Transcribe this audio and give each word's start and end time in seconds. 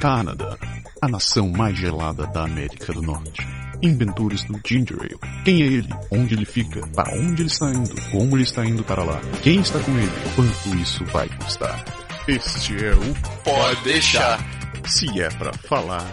Canadá, 0.00 0.56
a 1.02 1.08
nação 1.08 1.48
mais 1.48 1.76
gelada 1.76 2.24
da 2.28 2.44
América 2.44 2.92
do 2.92 3.02
Norte. 3.02 3.44
Inventores 3.82 4.44
do 4.44 4.60
Ginger 4.64 4.96
Ale. 5.00 5.18
Quem 5.44 5.62
é 5.62 5.66
ele? 5.66 5.88
Onde 6.12 6.34
ele 6.34 6.44
fica? 6.44 6.86
Para 6.94 7.16
onde 7.16 7.42
ele 7.42 7.48
está 7.48 7.68
indo? 7.70 7.94
Como 8.12 8.36
ele 8.36 8.44
está 8.44 8.64
indo 8.64 8.84
para 8.84 9.02
lá? 9.02 9.20
Quem 9.42 9.60
está 9.60 9.80
com 9.80 9.90
ele? 9.98 10.12
Quanto 10.36 10.76
isso 10.76 11.04
vai 11.06 11.28
custar? 11.28 11.84
Este 12.28 12.84
é 12.84 12.92
o 12.92 13.42
Pode 13.42 13.82
deixar. 13.82 14.38
Se 14.86 15.20
é 15.20 15.28
para 15.30 15.52
falar, 15.52 16.08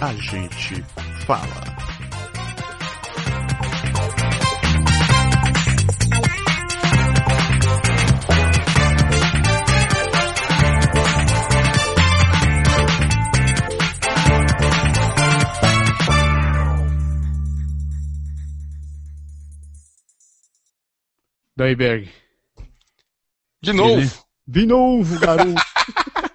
a 0.00 0.14
gente 0.14 0.82
fala. 1.26 1.75
Daí, 21.56 21.74
Berg. 21.74 22.10
De 23.62 23.72
novo. 23.72 24.26
De 24.46 24.66
novo, 24.66 25.18
garoto. 25.18 25.54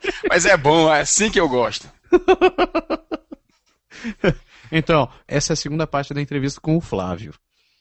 Mas 0.29 0.45
é 0.45 0.57
bom, 0.57 0.93
é 0.93 1.01
assim 1.01 1.29
que 1.29 1.39
eu 1.39 1.47
gosto. 1.47 1.89
então, 4.71 5.09
essa 5.27 5.53
é 5.53 5.55
a 5.55 5.57
segunda 5.57 5.87
parte 5.87 6.13
da 6.13 6.21
entrevista 6.21 6.59
com 6.59 6.77
o 6.77 6.81
Flávio. 6.81 7.33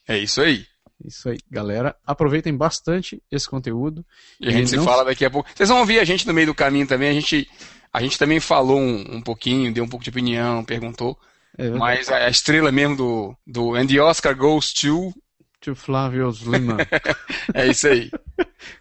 É 0.06 0.18
isso 0.18 0.40
aí. 0.40 0.66
Isso 1.04 1.28
aí, 1.28 1.38
galera. 1.50 1.96
Aproveitem 2.06 2.54
bastante 2.54 3.22
esse 3.30 3.48
conteúdo. 3.48 4.04
E 4.38 4.48
a 4.48 4.50
gente 4.50 4.70
se 4.70 4.78
fala 4.78 5.04
daqui 5.04 5.24
a 5.24 5.30
pouco. 5.30 5.48
Vocês 5.54 5.68
vão 5.68 5.78
ouvir 5.78 5.98
a 5.98 6.04
gente 6.04 6.26
no 6.26 6.34
meio 6.34 6.48
do 6.48 6.54
caminho 6.54 6.86
também. 6.86 7.08
A 7.08 7.14
gente, 7.14 7.48
a 7.92 8.02
gente 8.02 8.18
também 8.18 8.38
falou 8.38 8.78
um, 8.78 9.16
um 9.16 9.22
pouquinho, 9.22 9.72
deu 9.72 9.84
um 9.84 9.88
pouco 9.88 10.04
de 10.04 10.10
opinião, 10.10 10.62
perguntou. 10.62 11.18
É 11.56 11.70
mas 11.70 12.10
a 12.10 12.28
estrela 12.28 12.70
mesmo 12.70 12.96
do, 12.96 13.36
do 13.46 13.74
And 13.74 13.86
the 13.86 14.00
Oscar 14.00 14.36
Goes 14.36 14.72
to 14.72 15.12
to 15.60 15.74
Flávio 15.74 16.30
Lima. 16.42 16.78
é 17.54 17.66
isso 17.68 17.88
aí. 17.88 18.10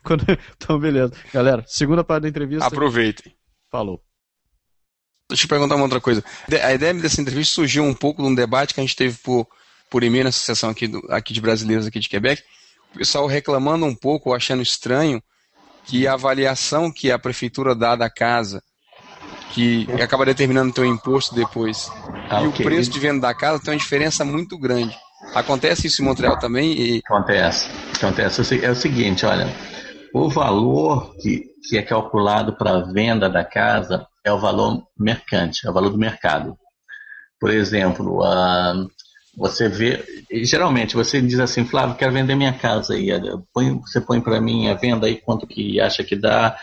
então, 0.56 0.80
beleza. 0.80 1.14
Galera, 1.34 1.64
segunda 1.68 2.04
parte 2.04 2.24
da 2.24 2.30
entrevista. 2.30 2.66
Aproveitem. 2.66 3.34
Falou. 3.70 4.02
Deixa 5.30 5.46
eu 5.46 5.50
perguntar 5.50 5.76
uma 5.76 5.84
outra 5.84 6.02
coisa. 6.02 6.24
A 6.64 6.74
ideia 6.74 6.94
dessa 6.96 7.22
entrevista 7.22 7.54
surgiu 7.54 7.84
um 7.84 7.94
pouco 7.94 8.24
de 8.24 8.28
um 8.28 8.34
debate 8.34 8.74
que 8.74 8.80
a 8.80 8.84
gente 8.84 8.96
teve 8.96 9.18
por, 9.20 9.48
por 9.90 10.04
e-mail 10.04 10.24
na 10.24 10.30
associação 10.30 10.72
aqui, 10.72 10.88
do, 10.88 11.06
aqui 11.10 11.34
de 11.34 11.42
brasileiros 11.42 11.86
aqui 11.86 12.00
de 12.00 12.10
Quebec. 12.10 12.42
O 12.96 12.98
pessoal 12.98 13.28
reclamando 13.28 13.86
um 13.86 13.94
pouco, 13.94 14.34
achando 14.34 14.64
estranho, 14.64 15.22
que 15.86 16.08
a 16.08 16.14
avaliação 16.14 16.92
que 16.92 17.12
a 17.12 17.20
prefeitura 17.20 17.76
dá 17.76 17.96
da 17.96 18.10
casa, 18.10 18.64
que 19.54 19.88
acaba 20.02 20.26
determinando 20.26 20.72
o 20.72 20.74
teu 20.74 20.86
imposto 20.86 21.36
depois, 21.36 21.92
ah, 22.30 22.42
e 22.42 22.48
okay. 22.48 22.66
o 22.66 22.70
preço 22.70 22.90
de 22.90 23.00
venda 23.00 23.22
da 23.22 23.34
casa 23.34 23.62
tem 23.62 23.74
uma 23.74 23.80
diferença 23.80 24.26
muito 24.26 24.58
grande. 24.58 24.98
Acontece 25.34 25.88
isso 25.88 26.02
em 26.02 26.06
Montreal 26.06 26.40
também? 26.40 26.74
E... 26.74 27.02
Acontece. 27.06 27.70
Acontece. 27.96 28.64
É 28.64 28.72
o 28.72 28.76
seguinte, 28.76 29.26
olha, 29.26 29.48
o 30.14 30.30
valor 30.30 31.16
que, 31.18 31.46
que 31.68 31.78
é 31.78 31.82
calculado 31.82 32.54
para 32.54 32.78
a 32.78 32.92
venda 32.92 33.30
da 33.30 33.44
casa 33.44 34.08
é 34.24 34.32
o 34.32 34.40
valor 34.40 34.84
mercante, 34.98 35.68
é 35.68 35.70
o 35.70 35.74
valor 35.74 35.90
do 35.90 35.98
mercado. 35.98 36.58
Por 37.40 37.52
exemplo, 37.52 38.22
uh, 38.22 38.88
você 39.38 39.70
vê, 39.70 40.04
geralmente 40.44 40.96
você 40.96 41.22
diz 41.22 41.40
assim, 41.40 41.64
Flávio, 41.66 41.96
quero 41.96 42.12
vender 42.12 42.36
minha 42.36 42.54
casa 42.54 42.94
aí, 42.94 43.10
você 43.82 44.02
põe 44.02 44.20
para 44.20 44.42
mim 44.42 44.68
a 44.68 44.74
venda 44.74 45.08
aí 45.08 45.16
quanto 45.16 45.48
que 45.48 45.80
acha 45.80 46.04
que 46.04 46.16
dá. 46.16 46.58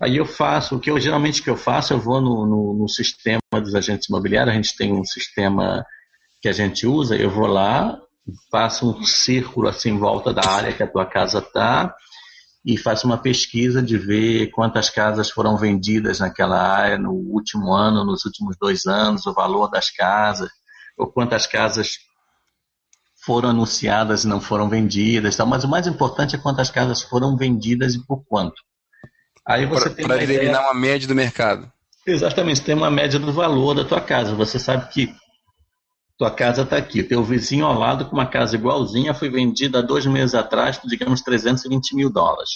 Aí 0.00 0.16
eu 0.16 0.26
faço, 0.26 0.76
o 0.76 0.80
que 0.80 0.90
eu 0.90 1.00
geralmente 1.00 1.42
que 1.42 1.50
eu 1.50 1.56
faço, 1.56 1.92
eu 1.92 1.98
vou 1.98 2.20
no, 2.20 2.46
no, 2.46 2.74
no 2.74 2.88
sistema 2.88 3.40
dos 3.52 3.74
agentes 3.74 4.08
imobiliários, 4.08 4.52
a 4.52 4.56
gente 4.56 4.76
tem 4.76 4.92
um 4.92 5.04
sistema 5.04 5.84
que 6.40 6.48
a 6.48 6.52
gente 6.52 6.86
usa, 6.86 7.16
eu 7.16 7.30
vou 7.30 7.46
lá, 7.46 7.98
faço 8.50 8.90
um 8.90 9.02
círculo 9.04 9.68
assim 9.68 9.90
em 9.90 9.98
volta 9.98 10.32
da 10.32 10.48
área 10.48 10.72
que 10.72 10.82
a 10.82 10.90
tua 10.90 11.06
casa 11.06 11.38
está 11.38 11.94
e 12.64 12.76
faço 12.76 13.06
uma 13.06 13.18
pesquisa 13.18 13.82
de 13.82 13.96
ver 13.96 14.50
quantas 14.50 14.90
casas 14.90 15.30
foram 15.30 15.56
vendidas 15.56 16.20
naquela 16.20 16.60
área 16.60 16.98
no 16.98 17.12
último 17.12 17.72
ano, 17.72 18.04
nos 18.04 18.24
últimos 18.24 18.56
dois 18.60 18.86
anos, 18.86 19.26
o 19.26 19.32
valor 19.32 19.68
das 19.68 19.90
casas, 19.90 20.50
ou 20.96 21.06
quantas 21.06 21.46
casas 21.46 21.98
foram 23.24 23.50
anunciadas 23.50 24.24
e 24.24 24.28
não 24.28 24.40
foram 24.40 24.68
vendidas. 24.68 25.34
Então, 25.34 25.46
mas 25.46 25.64
o 25.64 25.68
mais 25.68 25.86
importante 25.86 26.34
é 26.34 26.38
quantas 26.38 26.70
casas 26.70 27.02
foram 27.02 27.36
vendidas 27.36 27.94
e 27.94 28.06
por 28.06 28.24
quanto. 28.24 28.60
Aí 29.46 29.64
você 29.64 29.90
Para 29.90 30.18
determinar 30.18 30.60
uma 30.62 30.74
média 30.74 31.08
do 31.08 31.14
mercado. 31.14 31.70
Exatamente, 32.06 32.62
tem 32.62 32.74
uma 32.74 32.90
média 32.90 33.18
do 33.18 33.32
valor 33.32 33.74
da 33.74 33.84
tua 33.84 34.00
casa. 34.00 34.34
Você 34.34 34.58
sabe 34.58 34.88
que 34.90 35.14
tua 36.18 36.32
casa 36.32 36.62
está 36.62 36.76
aqui. 36.76 37.02
Teu 37.02 37.22
vizinho 37.22 37.64
ao 37.64 37.78
lado 37.78 38.04
com 38.06 38.16
uma 38.16 38.26
casa 38.26 38.56
igualzinha 38.56 39.14
foi 39.14 39.30
vendida 39.30 39.78
há 39.78 39.82
dois 39.82 40.04
meses 40.04 40.34
atrás 40.34 40.76
por, 40.76 40.88
digamos, 40.88 41.22
320 41.22 41.94
mil 41.94 42.10
dólares. 42.10 42.50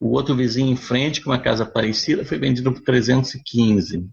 O 0.00 0.10
outro 0.10 0.34
vizinho 0.34 0.72
em 0.72 0.76
frente 0.76 1.20
com 1.20 1.30
uma 1.30 1.38
casa 1.38 1.64
parecida 1.64 2.24
foi 2.24 2.38
vendido 2.38 2.72
por 2.72 2.82
315. 2.82 4.08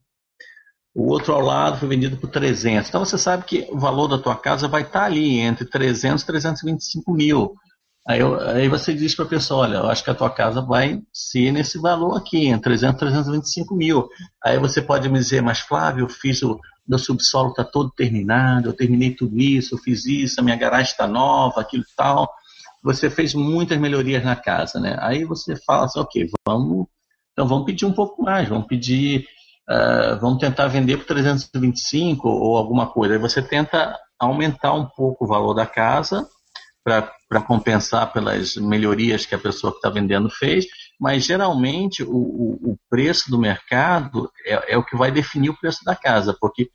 O 0.93 1.07
outro 1.07 1.33
ao 1.33 1.41
lado 1.41 1.79
foi 1.79 1.87
vendido 1.87 2.17
por 2.17 2.29
300. 2.29 2.87
Então 2.87 3.03
você 3.03 3.17
sabe 3.17 3.45
que 3.45 3.67
o 3.71 3.79
valor 3.79 4.07
da 4.07 4.17
tua 4.19 4.35
casa 4.35 4.67
vai 4.67 4.83
estar 4.83 5.01
tá 5.01 5.05
ali 5.05 5.39
entre 5.39 5.65
300 5.65 6.21
e 6.21 6.25
325 6.27 7.13
mil. 7.13 7.55
Aí, 8.07 8.21
eu, 8.21 8.39
aí 8.39 8.69
você 8.69 8.93
diz 8.93 9.13
para 9.13 9.25
a 9.25 9.27
pessoa, 9.27 9.67
olha, 9.67 9.77
eu 9.77 9.89
acho 9.89 10.01
que 10.01 10.09
a 10.09 10.15
tua 10.15 10.29
casa 10.29 10.61
vai 10.61 11.01
ser 11.11 11.51
nesse 11.51 11.77
valor 11.77 12.15
aqui, 12.15 12.47
entre 12.47 12.77
300 12.77 12.95
e 12.95 12.99
325 12.99 13.75
mil. 13.75 14.07
Aí 14.41 14.57
você 14.57 14.81
pode 14.81 15.09
me 15.09 15.19
dizer, 15.19 15.41
mas 15.41 15.59
Flávio, 15.59 16.05
eu 16.05 16.09
fiz 16.09 16.41
o, 16.41 16.57
meu 16.87 16.97
subsolo 16.97 17.49
está 17.49 17.65
todo 17.65 17.91
terminado, 17.91 18.69
eu 18.69 18.73
terminei 18.73 19.13
tudo 19.13 19.37
isso, 19.37 19.75
eu 19.75 19.79
fiz 19.79 20.05
isso, 20.05 20.39
a 20.39 20.43
minha 20.43 20.55
garagem 20.55 20.91
está 20.91 21.05
nova, 21.05 21.59
aquilo 21.59 21.83
e 21.83 21.95
tal. 21.97 22.29
Você 22.81 23.09
fez 23.09 23.33
muitas 23.33 23.77
melhorias 23.77 24.23
na 24.23 24.37
casa, 24.37 24.79
né? 24.79 24.95
Aí 25.01 25.25
você 25.25 25.57
fala 25.65 25.85
assim, 25.85 25.99
ok, 25.99 26.29
vamos, 26.47 26.87
então 27.33 27.45
vamos 27.45 27.65
pedir 27.65 27.85
um 27.85 27.91
pouco 27.91 28.23
mais, 28.23 28.47
vamos 28.47 28.67
pedir, 28.67 29.27
uh, 29.69 30.17
vamos 30.21 30.39
tentar 30.39 30.67
vender 30.67 30.95
por 30.95 31.07
325 31.07 32.29
ou 32.29 32.55
alguma 32.55 32.87
coisa. 32.87 33.15
Aí 33.15 33.19
você 33.19 33.41
tenta 33.41 33.93
aumentar 34.17 34.73
um 34.73 34.85
pouco 34.85 35.25
o 35.25 35.27
valor 35.27 35.53
da 35.53 35.65
casa 35.65 36.25
para 37.27 37.41
compensar 37.41 38.13
pelas 38.13 38.55
melhorias 38.55 39.25
que 39.25 39.35
a 39.35 39.39
pessoa 39.39 39.73
que 39.73 39.79
está 39.79 39.89
vendendo 39.89 40.29
fez, 40.29 40.65
mas 40.97 41.25
geralmente 41.25 42.01
o, 42.01 42.09
o, 42.09 42.71
o 42.71 42.79
preço 42.89 43.29
do 43.29 43.37
mercado 43.37 44.31
é, 44.45 44.73
é, 44.73 44.77
o 44.77 44.83
que 44.83 44.95
vai 44.95 45.11
definir 45.11 45.49
o 45.49 45.57
preço 45.57 45.83
da 45.83 45.95
casa, 45.95 46.33
porque 46.39 46.69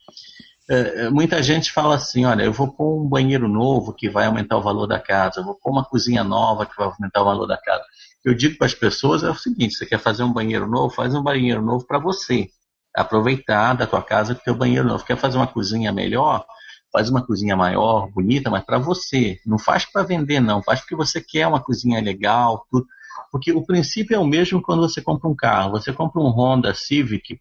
é, 0.69 1.05
é, 1.05 1.11
muita 1.11 1.43
gente 1.43 1.73
fala 1.73 1.95
assim, 1.95 2.27
olha, 2.27 2.43
eu 2.43 2.53
vou 2.53 2.71
pôr 2.71 3.03
um 3.03 3.09
banheiro 3.09 3.49
novo 3.49 3.95
que 3.95 4.11
vai 4.11 4.27
aumentar 4.27 4.59
o 4.59 4.63
valor 4.63 4.87
da 4.87 5.01
casa, 5.01 5.41
eu 5.41 5.45
vou 5.45 5.55
pôr 5.55 5.71
uma 5.71 5.85
cozinha 5.85 6.23
nova 6.23 6.67
que 6.67 6.77
vai 6.77 6.87
aumentar 6.87 7.23
o 7.23 7.25
valor 7.25 7.47
da 7.47 7.57
casa. 7.57 7.83
Eu 8.23 8.35
digo 8.35 8.59
para 8.59 8.67
as 8.67 8.75
pessoas 8.75 9.25
é 9.25 9.31
o 9.31 9.35
seguinte, 9.35 9.75
você 9.75 9.87
quer 9.87 9.99
fazer 9.99 10.23
um 10.23 10.33
banheiro 10.33 10.69
novo, 10.69 10.95
faz 10.95 11.15
um 11.15 11.23
banheiro 11.23 11.63
novo 11.63 11.87
para 11.87 11.99
você, 11.99 12.49
aproveitar 12.95 13.73
da 13.75 13.87
tua 13.87 14.03
casa 14.03 14.35
que 14.35 14.45
teu 14.45 14.55
banheiro 14.55 14.87
novo. 14.87 15.05
Quer 15.05 15.17
fazer 15.17 15.39
uma 15.39 15.47
cozinha 15.47 15.91
melhor? 15.91 16.45
Faz 16.93 17.09
uma 17.09 17.25
cozinha 17.25 17.57
maior, 17.57 18.11
bonita, 18.11 18.51
mas 18.51 18.65
para 18.65 18.79
você. 18.79 19.41
Não 19.47 19.59
faz 19.59 19.85
para 19.85 20.03
vender, 20.03 20.41
não. 20.41 20.63
Faz 20.63 20.81
porque 20.81 20.95
você 20.95 21.21
quer 21.21 21.47
uma 21.47 21.61
cozinha 21.61 22.01
legal, 22.01 22.67
tudo. 22.71 22.87
Porque 23.31 23.51
o 23.51 23.65
princípio 23.65 24.15
é 24.15 24.19
o 24.19 24.27
mesmo 24.27 24.61
quando 24.61 24.83
você 24.83 25.01
compra 25.01 25.29
um 25.29 25.35
carro. 25.35 25.71
Você 25.71 25.93
compra 25.93 26.21
um 26.21 26.29
Honda 26.29 26.75
Civic 26.75 27.41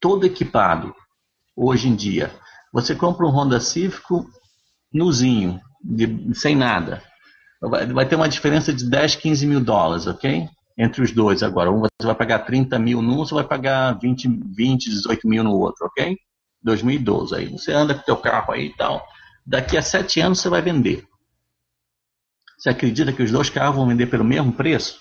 todo 0.00 0.26
equipado, 0.26 0.94
hoje 1.54 1.88
em 1.88 1.94
dia. 1.94 2.34
Você 2.72 2.94
compra 2.94 3.24
um 3.26 3.30
Honda 3.30 3.60
Civic 3.60 4.02
nuzinho, 4.92 5.60
de, 5.82 6.34
sem 6.34 6.56
nada. 6.56 7.02
Vai, 7.60 7.86
vai, 7.86 8.08
ter 8.08 8.16
uma 8.16 8.28
diferença 8.28 8.72
de 8.72 8.88
10, 8.88 9.16
15 9.16 9.46
mil 9.46 9.60
dólares, 9.60 10.06
ok? 10.06 10.48
Entre 10.76 11.02
os 11.02 11.12
dois 11.12 11.42
agora. 11.42 11.70
Um 11.70 11.80
você 11.80 12.06
vai 12.06 12.14
pagar 12.14 12.40
30 12.40 12.78
mil 12.78 13.02
num, 13.02 13.18
você 13.18 13.34
vai 13.34 13.44
pagar 13.44 13.92
20, 14.00 14.28
20 14.56 14.90
18 14.90 15.28
mil 15.28 15.44
no 15.44 15.52
outro, 15.52 15.86
ok? 15.86 16.16
2012. 16.62 17.34
Aí 17.34 17.46
você 17.46 17.72
anda 17.72 17.94
com 17.94 18.00
o 18.00 18.04
teu 18.04 18.16
carro 18.16 18.52
aí 18.52 18.66
e 18.66 18.76
tal. 18.76 19.06
Daqui 19.46 19.76
a 19.76 19.82
sete 19.82 20.20
anos 20.20 20.40
você 20.40 20.48
vai 20.48 20.62
vender. 20.62 21.06
Você 22.58 22.68
acredita 22.68 23.12
que 23.12 23.22
os 23.22 23.30
dois 23.30 23.48
carros 23.48 23.76
vão 23.76 23.88
vender 23.88 24.06
pelo 24.06 24.24
mesmo 24.24 24.52
preço? 24.52 25.00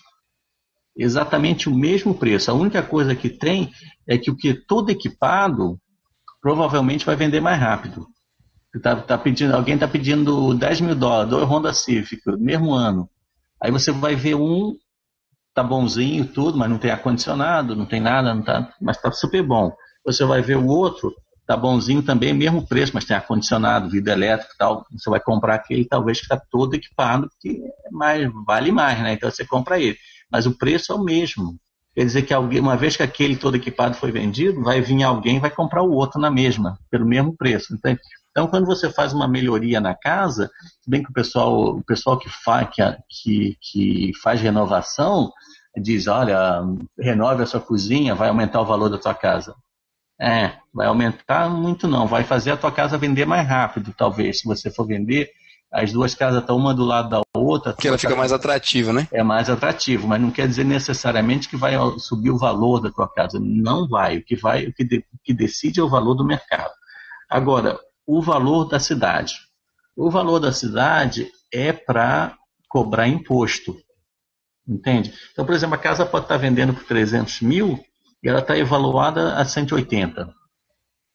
Exatamente 0.95 1.69
o 1.69 1.75
mesmo 1.75 2.13
preço. 2.13 2.49
A 2.49 2.53
única 2.53 2.81
coisa 2.81 3.15
que 3.15 3.29
tem 3.29 3.71
é 4.07 4.17
que 4.17 4.31
o 4.31 4.35
que 4.35 4.53
todo 4.53 4.89
equipado 4.89 5.79
provavelmente 6.41 7.05
vai 7.05 7.15
vender 7.15 7.41
mais 7.41 7.59
rápido. 7.59 8.07
Tá, 8.81 8.95
tá 8.95 9.17
pedindo, 9.17 9.55
alguém 9.55 9.73
está 9.73 9.87
pedindo 9.87 10.53
10 10.53 10.81
mil 10.81 10.95
dólares, 10.95 11.29
dois 11.29 11.43
Honda 11.45 11.73
Civic, 11.73 12.21
mesmo 12.37 12.71
ano. 12.73 13.09
Aí 13.61 13.71
você 13.71 13.91
vai 13.91 14.15
ver 14.15 14.35
um, 14.35 14.75
tá 15.53 15.63
bonzinho, 15.63 16.27
tudo, 16.27 16.57
mas 16.57 16.69
não 16.69 16.77
tem 16.77 16.91
ar-condicionado, 16.91 17.75
não 17.75 17.85
tem 17.85 17.99
nada, 17.99 18.33
não 18.33 18.43
tá, 18.43 18.73
mas 18.79 18.97
está 18.97 19.11
super 19.11 19.43
bom. 19.43 19.75
Você 20.05 20.23
vai 20.23 20.41
ver 20.41 20.57
o 20.57 20.67
outro, 20.67 21.13
tá 21.49 21.57
bonzinho 21.57 22.03
também, 22.03 22.31
mesmo 22.31 22.67
preço, 22.67 22.91
mas 22.93 23.05
tem 23.05 23.17
ar-condicionado, 23.17 23.89
vidro 23.89 24.13
elétrico 24.13 24.53
e 24.53 24.57
tal. 24.57 24.85
Você 24.91 25.09
vai 25.09 25.19
comprar 25.19 25.55
aquele 25.55 25.83
talvez 25.83 26.19
que 26.19 26.25
está 26.25 26.39
todo 26.39 26.75
equipado, 26.75 27.27
porque 27.27 27.59
é 27.87 27.89
mais, 27.89 28.29
vale 28.45 28.71
mais, 28.71 28.99
né? 29.01 29.13
Então 29.13 29.31
você 29.31 29.43
compra 29.43 29.79
ele. 29.79 29.97
Mas 30.31 30.45
o 30.45 30.55
preço 30.55 30.91
é 30.91 30.95
o 30.95 31.03
mesmo. 31.03 31.57
Quer 31.95 32.05
dizer 32.05 32.21
que 32.21 32.35
alguém, 32.35 32.59
uma 32.59 32.77
vez 32.77 32.95
que 32.95 33.01
aquele 33.01 33.35
todo 33.35 33.55
equipado 33.55 33.95
foi 33.95 34.11
vendido, 34.11 34.61
vai 34.61 34.79
vir 34.79 35.01
alguém 35.01 35.37
e 35.37 35.39
vai 35.39 35.49
comprar 35.49 35.81
o 35.81 35.91
outro 35.91 36.21
na 36.21 36.29
mesma, 36.29 36.77
pelo 36.87 37.03
mesmo 37.03 37.35
preço. 37.35 37.73
Então, 37.73 37.97
então 38.29 38.45
quando 38.45 38.67
você 38.67 38.87
faz 38.87 39.11
uma 39.11 39.27
melhoria 39.27 39.81
na 39.81 39.95
casa, 39.95 40.51
bem 40.87 41.01
que 41.01 41.09
o 41.09 41.13
pessoal, 41.13 41.77
o 41.77 41.83
pessoal 41.83 42.19
que, 42.19 42.29
fa, 42.29 42.63
que, 42.63 43.57
que 43.59 44.11
faz 44.21 44.39
renovação 44.39 45.31
diz, 45.75 46.05
olha, 46.05 46.61
renove 46.95 47.41
a 47.41 47.47
sua 47.47 47.59
cozinha, 47.59 48.13
vai 48.13 48.29
aumentar 48.29 48.61
o 48.61 48.65
valor 48.65 48.89
da 48.89 49.01
sua 49.01 49.15
casa. 49.15 49.55
É, 50.21 50.53
vai 50.73 50.87
aumentar 50.87 51.49
muito 51.49 51.87
não, 51.87 52.05
vai 52.05 52.23
fazer 52.23 52.51
a 52.51 52.57
tua 52.57 52.71
casa 52.71 52.97
vender 52.97 53.25
mais 53.25 53.47
rápido, 53.47 53.93
talvez, 53.97 54.39
se 54.39 54.45
você 54.45 54.69
for 54.69 54.85
vender 54.85 55.31
as 55.71 55.91
duas 55.91 56.15
casas 56.15 56.41
estão 56.41 56.57
uma 56.57 56.73
do 56.73 56.83
lado 56.83 57.09
da 57.09 57.21
outra. 57.35 57.73
Que 57.73 57.87
ela 57.87 57.97
fica 57.97 58.15
mais 58.15 58.31
atrativa, 58.31 58.91
né? 58.91 59.07
É 59.11 59.21
mais 59.21 59.49
atrativo, 59.49 60.07
mas 60.07 60.19
não 60.19 60.31
quer 60.31 60.47
dizer 60.47 60.63
necessariamente 60.63 61.47
que 61.47 61.55
vai 61.55 61.75
subir 61.99 62.31
o 62.31 62.37
valor 62.37 62.79
da 62.79 62.89
tua 62.89 63.07
casa. 63.07 63.39
Não 63.39 63.87
vai. 63.87 64.17
O 64.17 64.23
que 64.23 64.35
vai, 64.35 64.65
o 64.65 64.73
que, 64.73 64.83
de, 64.83 64.97
o 64.97 65.17
que 65.23 65.33
decide 65.33 65.79
é 65.79 65.83
o 65.83 65.89
valor 65.89 66.15
do 66.15 66.25
mercado. 66.25 66.71
Agora, 67.29 67.79
o 68.05 68.21
valor 68.21 68.65
da 68.65 68.79
cidade. 68.79 69.35
O 69.95 70.09
valor 70.09 70.39
da 70.39 70.51
cidade 70.51 71.29
é 71.53 71.71
para 71.71 72.35
cobrar 72.67 73.07
imposto. 73.07 73.77
Entende? 74.67 75.13
Então, 75.31 75.45
por 75.45 75.53
exemplo, 75.53 75.75
a 75.75 75.79
casa 75.79 76.05
pode 76.05 76.25
estar 76.25 76.37
vendendo 76.37 76.73
por 76.73 76.83
300 76.83 77.41
mil 77.41 77.79
e 78.23 78.29
ela 78.29 78.39
está 78.39 78.57
evaluada 78.57 79.35
a 79.35 79.45
180. 79.45 80.33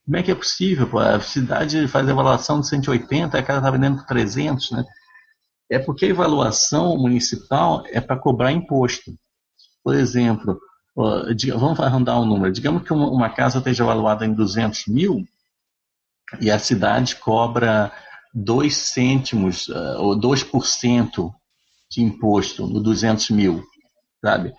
Como 0.05 0.17
é 0.17 0.23
que 0.23 0.31
é 0.31 0.35
possível? 0.35 0.89
Pô? 0.89 0.99
A 0.99 1.21
cidade 1.21 1.87
faz 1.89 2.09
avaliação 2.09 2.61
de 2.61 2.69
180, 2.69 3.39
a 3.39 3.43
casa 3.43 3.59
está 3.59 3.71
vendendo 3.71 3.97
por 3.99 4.07
300, 4.07 4.71
né? 4.73 4.85
É 5.71 5.79
porque 5.79 6.07
a 6.07 6.13
avaliação 6.13 6.97
municipal 6.99 7.85
é 7.87 8.01
para 8.01 8.19
cobrar 8.19 8.53
imposto. 8.53 9.15
Por 9.83 9.95
exemplo, 9.95 10.61
vamos 10.95 11.81
arrondar 11.81 12.21
um 12.21 12.27
número. 12.27 12.53
Digamos 12.53 12.83
que 12.83 12.93
uma 12.93 13.31
casa 13.31 13.59
esteja 13.59 13.83
avaliada 13.83 14.27
em 14.27 14.35
200 14.35 14.87
mil 14.89 15.25
e 16.41 16.51
a 16.51 16.59
cidade 16.59 17.17
cobra 17.17 17.93
2 18.35 18.77
cêntimos 18.77 19.69
uh, 19.69 19.99
ou 19.99 20.19
2% 20.19 21.33
de 21.91 22.03
imposto 22.03 22.67
no 22.67 22.81
200 22.81 23.31
mil, 23.31 23.63
sabe? 24.23 24.53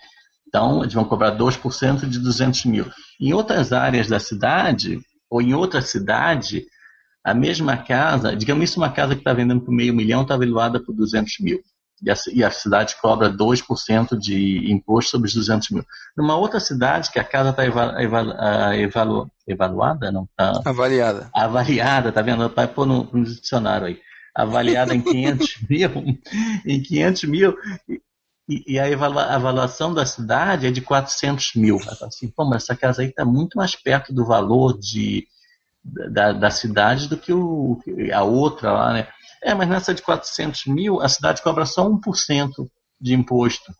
Então, 0.55 0.83
eles 0.83 0.93
vão 0.93 1.03
cobrar 1.03 1.37
2% 1.37 2.07
de 2.07 2.17
200 2.17 2.63
mil. 2.63 2.85
Em 3.19 3.33
outras 3.33 3.73
áreas 3.73 4.07
da 4.07 4.19
cidade, 4.19 5.01
ou 5.29 5.41
em 5.41 5.53
outra 5.53 5.81
cidade, 5.81 6.65
a 7.21 7.33
mesma 7.33 7.75
casa, 7.75 8.33
digamos 8.33 8.63
isso, 8.63 8.79
uma 8.79 8.89
casa 8.89 9.15
que 9.15 9.19
está 9.19 9.33
vendendo 9.33 9.59
por 9.59 9.73
meio 9.73 9.93
milhão 9.93 10.21
está 10.21 10.37
valuada 10.37 10.79
por 10.79 10.95
200 10.95 11.39
mil. 11.41 11.59
E 12.01 12.09
a, 12.09 12.15
e 12.31 12.41
a 12.41 12.49
cidade 12.51 12.95
cobra 13.01 13.29
2% 13.29 14.17
de 14.17 14.71
imposto 14.71 15.11
sobre 15.11 15.27
os 15.27 15.33
200 15.33 15.71
mil. 15.71 15.85
Numa 16.15 16.37
outra 16.37 16.61
cidade, 16.61 17.11
que 17.11 17.19
a 17.19 17.23
casa 17.25 17.49
está 17.49 17.65
eva, 17.65 17.93
eva, 17.97 18.77
evalu, 18.77 19.29
evaluada, 19.45 20.09
não 20.09 20.25
tá, 20.37 20.61
Avaliada. 20.63 21.29
Avaliada, 21.33 22.13
tá 22.13 22.21
vendo? 22.21 22.47
Vai 22.47 22.67
pôr 22.67 22.85
no, 22.85 23.09
no 23.11 23.25
dicionário 23.25 23.87
aí. 23.87 23.99
Avaliada 24.33 24.95
em 24.95 25.01
500 25.01 25.47
mil, 25.69 25.89
em 26.65 26.81
500 26.81 27.23
mil, 27.25 27.57
e, 28.47 28.73
e 28.73 28.79
a 28.79 28.85
avaliação 29.35 29.93
da 29.93 30.05
cidade 30.05 30.67
é 30.67 30.71
de 30.71 30.81
400 30.81 31.55
mil. 31.55 31.79
Assim, 32.01 32.27
Pô, 32.27 32.45
mas 32.45 32.63
essa 32.63 32.75
casa 32.75 33.01
aí 33.01 33.09
está 33.09 33.25
muito 33.25 33.57
mais 33.57 33.75
perto 33.75 34.13
do 34.13 34.25
valor 34.25 34.77
de, 34.77 35.27
da, 35.83 36.31
da 36.31 36.51
cidade 36.51 37.07
do 37.07 37.17
que 37.17 37.33
o, 37.33 37.79
a 38.13 38.23
outra 38.23 38.71
lá, 38.71 38.93
né? 38.93 39.07
É, 39.43 39.53
mas 39.53 39.67
nessa 39.67 39.93
de 39.93 40.01
400 40.01 40.65
mil, 40.67 41.01
a 41.01 41.09
cidade 41.09 41.41
cobra 41.41 41.65
só 41.65 41.87
1% 41.89 42.67
de 42.99 43.13
imposto. 43.13 43.73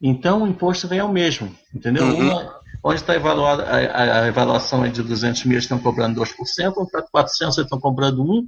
Então, 0.00 0.42
o 0.42 0.48
imposto 0.48 0.88
vem 0.88 0.98
ao 0.98 1.12
mesmo, 1.12 1.54
entendeu? 1.74 2.04
Uhum. 2.04 2.30
Uma, 2.30 2.60
onde 2.82 3.00
está 3.00 3.14
evaluada 3.14 3.64
a, 3.64 4.22
a, 4.22 4.28
avaliação 4.28 4.82
é 4.84 4.88
de 4.88 5.02
200 5.02 5.44
mil, 5.44 5.54
eles 5.54 5.64
estão 5.64 5.78
cobrando 5.78 6.20
2%, 6.20 6.90
para 6.90 7.02
400 7.02 7.58
eles 7.58 7.66
estão 7.66 7.78
cobrando 7.78 8.24
1%, 8.24 8.46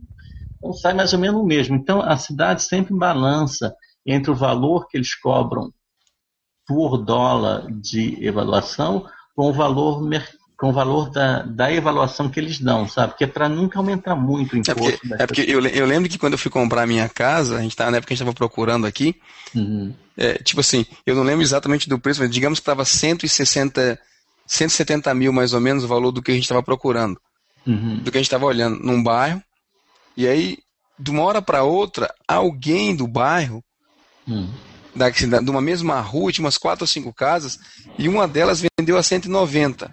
então 0.57 0.73
sai 0.73 0.95
mais 0.95 1.13
ou 1.13 1.19
menos 1.19 1.41
o 1.41 1.45
mesmo. 1.45 1.77
Então, 1.77 2.01
a 2.01 2.17
cidade 2.17 2.63
sempre 2.63 2.95
balança 2.95 3.75
entre 4.07 4.31
o 4.31 4.35
valor 4.35 4.89
que 4.89 4.97
eles 4.97 5.15
cobram 5.15 5.73
por 6.67 6.99
dólar 6.99 7.67
de 7.71 8.25
evaluação 8.25 9.07
com 9.35 9.49
o 9.49 9.53
valor 9.53 10.03
com 10.63 10.69
o 10.69 10.73
valor 10.73 11.11
da, 11.11 11.43
da 11.43 11.67
avaliação 11.67 12.31
que 12.31 12.39
eles 12.39 12.61
dão, 12.61 12.89
sabe? 12.89 13.17
Que 13.17 13.25
é 13.25 13.27
para 13.27 13.49
nunca 13.49 13.81
aumentar 13.81 14.15
muito 14.15 14.53
o 14.53 14.57
imposto. 14.57 14.71
É 14.71 14.75
porque, 14.75 15.15
é 15.15 15.27
porque 15.27 15.41
eu, 15.41 15.61
eu, 15.67 15.85
lembro 15.85 16.09
que 16.09 16.17
quando 16.17 16.35
eu 16.35 16.39
fui 16.39 16.53
comprar 16.53 16.83
a 16.83 16.87
minha 16.87 17.09
casa, 17.09 17.59
a 17.59 17.63
gente 17.63 17.75
tá, 17.75 17.91
na 17.91 17.97
época 17.97 18.07
que 18.07 18.13
a 18.13 18.17
gente 18.17 18.23
estava 18.23 18.33
procurando 18.33 18.87
aqui, 18.87 19.21
uhum. 19.57 19.93
é, 20.17 20.35
tipo 20.35 20.61
assim, 20.61 20.87
eu 21.05 21.17
não 21.17 21.25
lembro 21.25 21.43
exatamente 21.43 21.89
do 21.89 21.99
preço, 21.99 22.21
mas 22.21 22.31
digamos 22.31 22.61
que 22.61 22.63
estava 22.63 22.85
160, 22.85 23.99
170 24.47 25.13
mil 25.15 25.33
mais 25.33 25.53
ou 25.53 25.61
menos 25.61 25.83
o 25.83 25.89
valor 25.89 26.13
do 26.13 26.23
que 26.23 26.31
a 26.31 26.35
gente 26.35 26.45
estava 26.45 26.63
procurando, 26.63 27.21
uhum. 27.67 27.97
do 27.97 28.13
que 28.13 28.19
a 28.19 28.21
gente 28.21 28.29
estava 28.29 28.47
olhando 28.47 28.79
num 28.79 29.03
bairro, 29.03 29.43
e 30.17 30.29
aí, 30.29 30.59
de 30.97 31.11
uma 31.11 31.25
hora 31.25 31.43
para 31.43 31.65
outra, 31.65 32.15
alguém 32.29 32.95
do 32.95 33.09
bairro 33.09 33.65
Hum. 34.27 34.49
Da, 34.95 35.09
de 35.09 35.51
uma 35.51 35.61
mesma 35.61 36.01
rua, 36.01 36.31
tinha 36.31 36.45
umas 36.45 36.59
quatro 36.59 36.83
ou 36.83 36.87
cinco 36.87 37.15
casas, 37.15 37.59
e 37.99 38.09
uma 38.09 38.29
delas 38.29 38.63
vendeu 38.79 38.99
a 38.99 39.03
190. 39.03 39.91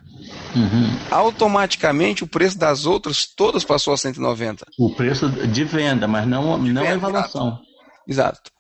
Uhum. 0.56 1.00
Automaticamente 1.10 2.24
o 2.24 2.28
preço 2.28 2.58
das 2.58 2.86
outras 2.86 3.26
todas 3.26 3.64
passou 3.64 3.94
a 3.94 3.98
190. 3.98 4.66
O 4.78 4.94
preço 4.94 5.30
de 5.30 5.64
venda, 5.64 6.06
mas 6.08 6.28
não, 6.28 6.58
não 6.58 6.82
a 6.82 6.92
evaluação. 6.92 7.60
Exato. 8.06 8.52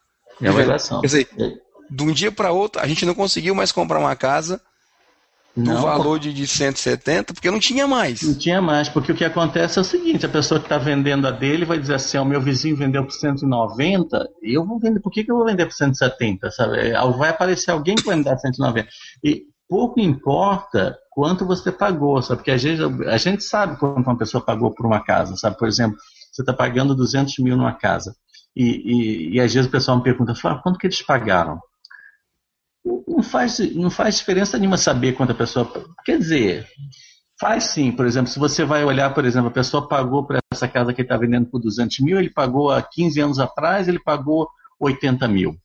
É 0.42 0.48
a 0.48 0.52
evaluação. 0.52 1.02
Quer 1.02 1.08
dizer, 1.08 1.30
de 1.90 2.04
um 2.04 2.12
dia 2.14 2.32
para 2.32 2.52
outro, 2.52 2.82
a 2.82 2.88
gente 2.88 3.06
não 3.06 3.14
conseguiu 3.14 3.54
mais 3.54 3.74
comprar 3.74 4.00
uma 4.00 4.16
casa 4.16 4.62
não, 5.56 5.82
valor 5.82 6.20
de, 6.20 6.34
de 6.34 6.48
170, 6.48 7.34
porque 7.34 7.52
não 7.52 7.60
tinha 7.60 7.88
mais. 7.88 8.22
Não 8.22 8.34
tinha 8.34 8.62
mais, 8.62 8.88
porque 8.88 9.12
o 9.12 9.16
que 9.16 9.26
acontece 9.26 9.78
é 9.78 9.82
o 9.82 9.86
seguinte, 9.86 10.26
a 10.26 10.30
pessoa 10.30 10.60
que 10.60 10.66
está 10.66 10.78
vendendo 10.78 11.28
a 11.28 11.32
dele 11.32 11.66
vai 11.66 11.80
dizer 11.80 11.96
assim, 11.96 12.18
o 12.18 12.26
meu 12.26 12.42
vizinho 12.42 12.76
vendeu 12.76 13.04
por 13.04 13.12
190, 13.12 14.30
eu 14.42 14.66
vou 14.66 14.80
vender, 14.80 15.00
por 15.00 15.12
que, 15.12 15.24
que 15.24 15.32
eu 15.32 15.36
vou 15.36 15.46
vender 15.46 15.66
por 15.66 15.74
170, 15.74 16.52
sabe? 16.52 16.78
É, 16.78 17.12
vai 17.12 17.30
aparecer 17.30 17.72
alguém 17.72 17.96
que 17.96 18.06
vai 18.06 18.16
me 18.16 18.24
dar 18.24 18.38
190. 18.38 18.88
E 19.24 19.44
pouco 19.68 20.00
importa 20.00 20.98
quanto 21.12 21.46
você 21.46 21.72
pagou, 21.72 22.22
sabe? 22.22 22.38
Porque 22.38 22.52
às 22.52 22.64
vezes 22.64 22.84
a 23.08 23.18
gente 23.18 23.44
sabe 23.44 23.78
quanto 23.78 24.08
uma 24.08 24.18
pessoa 24.18 24.44
pagou 24.44 24.74
por 24.74 24.86
uma 24.86 25.04
casa, 25.04 25.36
sabe? 25.36 25.58
Por 25.58 25.68
exemplo, 25.68 25.98
você 26.32 26.42
está 26.42 26.54
pagando 26.54 26.96
200 26.96 27.38
mil 27.40 27.58
numa 27.58 27.74
casa. 27.74 28.16
E, 28.56 28.64
e, 28.64 29.36
e, 29.36 29.40
às 29.40 29.54
vezes 29.54 29.68
o 29.68 29.72
pessoal 29.72 29.98
me 29.98 30.04
pergunta, 30.04 30.34
quanto 30.64 30.80
que 30.80 30.88
eles 30.88 31.02
pagaram? 31.02 31.60
Não 33.08 33.24
faz, 33.24 33.60
não 33.76 33.90
faz 33.90 34.18
diferença 34.18 34.58
nenhuma 34.58 34.78
saber 34.78 35.14
quanto 35.14 35.32
a 35.32 35.36
pessoa. 35.36 35.72
Quer 36.06 36.18
dizer, 36.18 36.68
faz 37.40 37.66
sim. 37.66 37.92
Por 37.92 38.06
exemplo, 38.06 38.32
se 38.32 38.40
você 38.40 38.66
vai 38.66 38.84
olhar, 38.84 39.14
por 39.14 39.26
exemplo, 39.26 39.50
a 39.50 39.54
pessoa 39.54 39.88
pagou 39.88 40.26
para 40.26 40.40
essa 40.52 40.68
casa 40.68 40.94
que 40.94 41.02
está 41.02 41.18
vendendo 41.18 41.48
por 41.48 41.60
200 41.60 42.00
mil, 42.00 42.18
ele 42.18 42.30
pagou 42.30 42.72
há 42.72 42.82
15 42.82 43.20
anos 43.22 43.40
atrás, 43.40 43.88
ele 43.88 44.00
pagou 44.00 44.48
80 44.80 45.28
mil. 45.28 45.56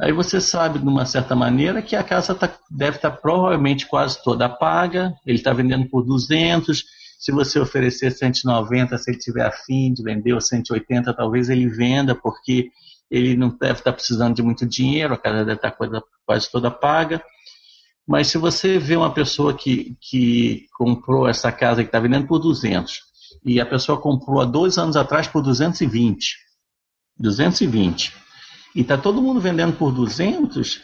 Aí 0.00 0.12
você 0.12 0.40
sabe, 0.40 0.80
de 0.80 0.86
uma 0.86 1.06
certa 1.06 1.36
maneira, 1.36 1.80
que 1.80 1.94
a 1.94 2.02
casa 2.02 2.34
tá, 2.34 2.52
deve 2.70 2.96
estar 2.96 3.10
tá 3.10 3.16
provavelmente 3.16 3.86
quase 3.86 4.22
toda 4.22 4.48
paga, 4.48 5.14
ele 5.24 5.38
está 5.38 5.52
vendendo 5.52 5.88
por 5.88 6.02
200. 6.02 6.84
Se 7.18 7.30
você 7.30 7.60
oferecer 7.60 8.10
190, 8.10 8.98
se 8.98 9.10
ele 9.10 9.18
tiver 9.18 9.46
afim 9.46 9.92
de 9.92 10.02
vender 10.02 10.32
ou 10.32 10.40
180, 10.40 11.14
talvez 11.14 11.48
ele 11.48 11.68
venda, 11.68 12.14
porque 12.14 12.70
ele 13.10 13.36
não 13.36 13.48
deve 13.48 13.78
estar 13.78 13.92
precisando 13.92 14.34
de 14.34 14.42
muito 14.42 14.66
dinheiro, 14.66 15.14
a 15.14 15.18
casa 15.18 15.44
deve 15.44 15.56
estar 15.56 15.76
quase 16.26 16.50
toda 16.50 16.70
paga. 16.70 17.22
Mas 18.06 18.28
se 18.28 18.38
você 18.38 18.78
vê 18.78 18.96
uma 18.96 19.12
pessoa 19.12 19.54
que, 19.54 19.96
que 20.00 20.66
comprou 20.76 21.26
essa 21.28 21.50
casa 21.50 21.82
que 21.82 21.88
está 21.88 21.98
vendendo 21.98 22.26
por 22.26 22.38
200 22.38 23.00
e 23.44 23.60
a 23.60 23.66
pessoa 23.66 24.00
comprou 24.00 24.40
há 24.40 24.44
dois 24.44 24.78
anos 24.78 24.96
atrás 24.96 25.26
por 25.26 25.42
220, 25.42 26.36
220, 27.18 28.12
e 28.74 28.80
está 28.80 28.98
todo 28.98 29.22
mundo 29.22 29.40
vendendo 29.40 29.76
por 29.76 29.92
200, 29.92 30.82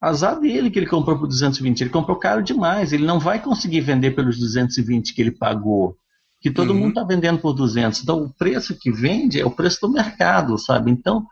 azar 0.00 0.38
dele 0.38 0.70
que 0.70 0.78
ele 0.78 0.86
comprou 0.86 1.18
por 1.18 1.26
220. 1.26 1.80
Ele 1.80 1.90
comprou 1.90 2.18
caro 2.18 2.42
demais, 2.42 2.92
ele 2.92 3.06
não 3.06 3.18
vai 3.18 3.42
conseguir 3.42 3.80
vender 3.80 4.12
pelos 4.12 4.38
220 4.38 5.14
que 5.14 5.22
ele 5.22 5.32
pagou 5.32 5.96
que 6.46 6.52
todo 6.52 6.70
uhum. 6.70 6.76
mundo 6.76 6.88
está 6.90 7.02
vendendo 7.02 7.40
por 7.40 7.52
200. 7.52 8.02
Então, 8.02 8.22
o 8.22 8.32
preço 8.32 8.78
que 8.78 8.88
vende 8.88 9.40
é 9.40 9.44
o 9.44 9.50
preço 9.50 9.80
do 9.80 9.92
mercado, 9.92 10.56
sabe? 10.56 10.92
Então, 10.92 11.26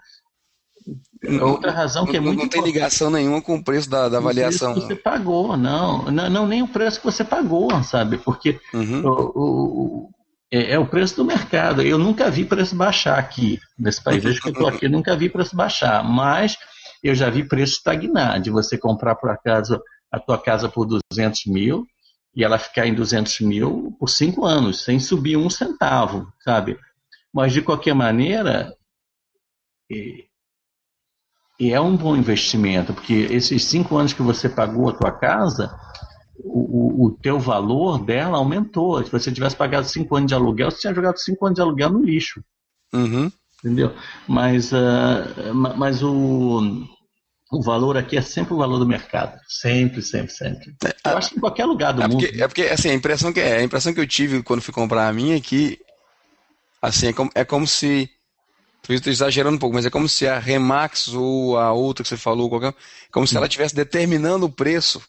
outra 1.40 1.70
razão 1.70 2.04
que 2.04 2.16
é 2.16 2.20
muito. 2.20 2.40
Não 2.40 2.48
tem 2.48 2.64
ligação 2.64 3.12
nenhuma 3.12 3.40
com 3.40 3.54
o 3.54 3.62
preço 3.62 3.88
da, 3.88 4.08
da 4.08 4.18
avaliação. 4.18 4.72
O 4.72 4.74
preço 4.74 4.88
que 4.88 4.94
você 4.94 5.00
pagou, 5.00 5.56
não, 5.56 6.10
não. 6.10 6.28
Não, 6.28 6.46
nem 6.48 6.62
o 6.62 6.66
preço 6.68 6.98
que 6.98 7.06
você 7.06 7.22
pagou, 7.22 7.70
sabe? 7.84 8.18
Porque 8.18 8.58
uhum. 8.74 9.02
o, 9.06 9.10
o, 9.36 10.10
é, 10.50 10.72
é, 10.72 10.78
o 10.80 10.86
preço 10.86 11.14
do 11.14 11.24
mercado. 11.24 11.80
Eu 11.80 11.96
nunca 11.96 12.28
vi 12.28 12.44
preço 12.44 12.74
baixar 12.74 13.16
aqui, 13.16 13.60
nesse 13.78 14.02
país. 14.02 14.20
Desde 14.20 14.40
que 14.40 14.48
eu 14.48 14.52
estou 14.52 14.66
aqui, 14.66 14.86
eu 14.86 14.90
nunca 14.90 15.14
vi 15.14 15.28
preço 15.28 15.54
baixar. 15.54 16.02
Mas 16.02 16.56
eu 17.04 17.14
já 17.14 17.30
vi 17.30 17.46
preço 17.46 17.74
estagnar, 17.74 18.40
de 18.40 18.50
você 18.50 18.76
comprar, 18.76 19.14
por 19.14 19.30
acaso, 19.30 19.80
a 20.10 20.18
tua 20.18 20.38
casa 20.38 20.68
por 20.68 20.88
200 21.12 21.46
mil 21.46 21.86
e 22.34 22.42
ela 22.42 22.58
ficar 22.58 22.86
em 22.86 22.94
200 22.94 23.40
mil 23.40 23.96
por 23.98 24.08
cinco 24.08 24.44
anos, 24.44 24.82
sem 24.82 24.98
subir 24.98 25.36
um 25.36 25.48
centavo, 25.48 26.32
sabe? 26.40 26.78
Mas, 27.32 27.52
de 27.52 27.62
qualquer 27.62 27.94
maneira, 27.94 28.72
E 31.58 31.72
é 31.72 31.80
um 31.80 31.96
bom 31.96 32.16
investimento, 32.16 32.92
porque 32.92 33.12
esses 33.30 33.64
cinco 33.64 33.96
anos 33.96 34.12
que 34.12 34.22
você 34.22 34.48
pagou 34.48 34.88
a 34.88 34.92
tua 34.92 35.12
casa, 35.12 35.72
o, 36.38 37.04
o, 37.04 37.06
o 37.06 37.10
teu 37.12 37.38
valor 37.38 38.04
dela 38.04 38.38
aumentou. 38.38 39.02
Se 39.04 39.10
você 39.10 39.30
tivesse 39.30 39.54
pagado 39.56 39.86
cinco 39.86 40.16
anos 40.16 40.28
de 40.28 40.34
aluguel, 40.34 40.70
você 40.70 40.80
tinha 40.80 40.94
jogado 40.94 41.18
cinco 41.18 41.46
anos 41.46 41.56
de 41.56 41.62
aluguel 41.62 41.90
no 41.90 42.02
lixo. 42.02 42.42
Uhum. 42.92 43.30
Entendeu? 43.60 43.94
Mas, 44.28 44.72
uh, 44.72 45.54
mas 45.54 46.02
o, 46.02 46.60
o 47.50 47.62
valor 47.62 47.96
aqui 47.96 48.16
é 48.16 48.22
sempre 48.22 48.54
o 48.54 48.56
valor 48.56 48.78
do 48.78 48.86
mercado. 48.86 49.38
Sempre, 49.48 50.02
sempre, 50.02 50.32
sempre. 50.32 50.74
É, 50.84 51.10
eu 51.10 51.18
acho 51.18 51.30
que 51.30 51.36
em 51.36 51.40
qualquer 51.40 51.64
lugar 51.64 51.92
do 51.92 52.02
é 52.02 52.08
mundo. 52.08 52.20
Porque, 52.20 52.42
é 52.42 52.48
porque, 52.48 52.62
assim, 52.62 52.90
a 52.90 52.94
impressão 52.94 53.32
que, 53.32 53.40
é, 53.40 53.58
a 53.58 53.62
impressão 53.62 53.92
que 53.92 54.00
eu 54.00 54.06
tive 54.06 54.42
quando 54.42 54.62
fui 54.62 54.74
comprar 54.74 55.08
a 55.08 55.12
minha 55.12 55.36
é 55.36 55.40
que, 55.40 55.78
assim, 56.80 57.08
é 57.08 57.12
como, 57.12 57.30
é 57.34 57.44
como 57.44 57.66
se 57.66 58.10
estou 58.88 59.10
exagerando 59.10 59.56
um 59.56 59.58
pouco, 59.58 59.74
mas 59.74 59.86
é 59.86 59.90
como 59.90 60.08
se 60.08 60.26
a 60.28 60.38
Remax 60.38 61.08
ou 61.08 61.58
a 61.58 61.72
outra 61.72 62.02
que 62.02 62.08
você 62.08 62.16
falou, 62.16 62.50
qualquer, 62.50 62.74
como 63.10 63.26
se 63.26 63.36
ela 63.36 63.46
estivesse 63.46 63.74
determinando 63.74 64.46
o 64.46 64.52
preço 64.52 65.02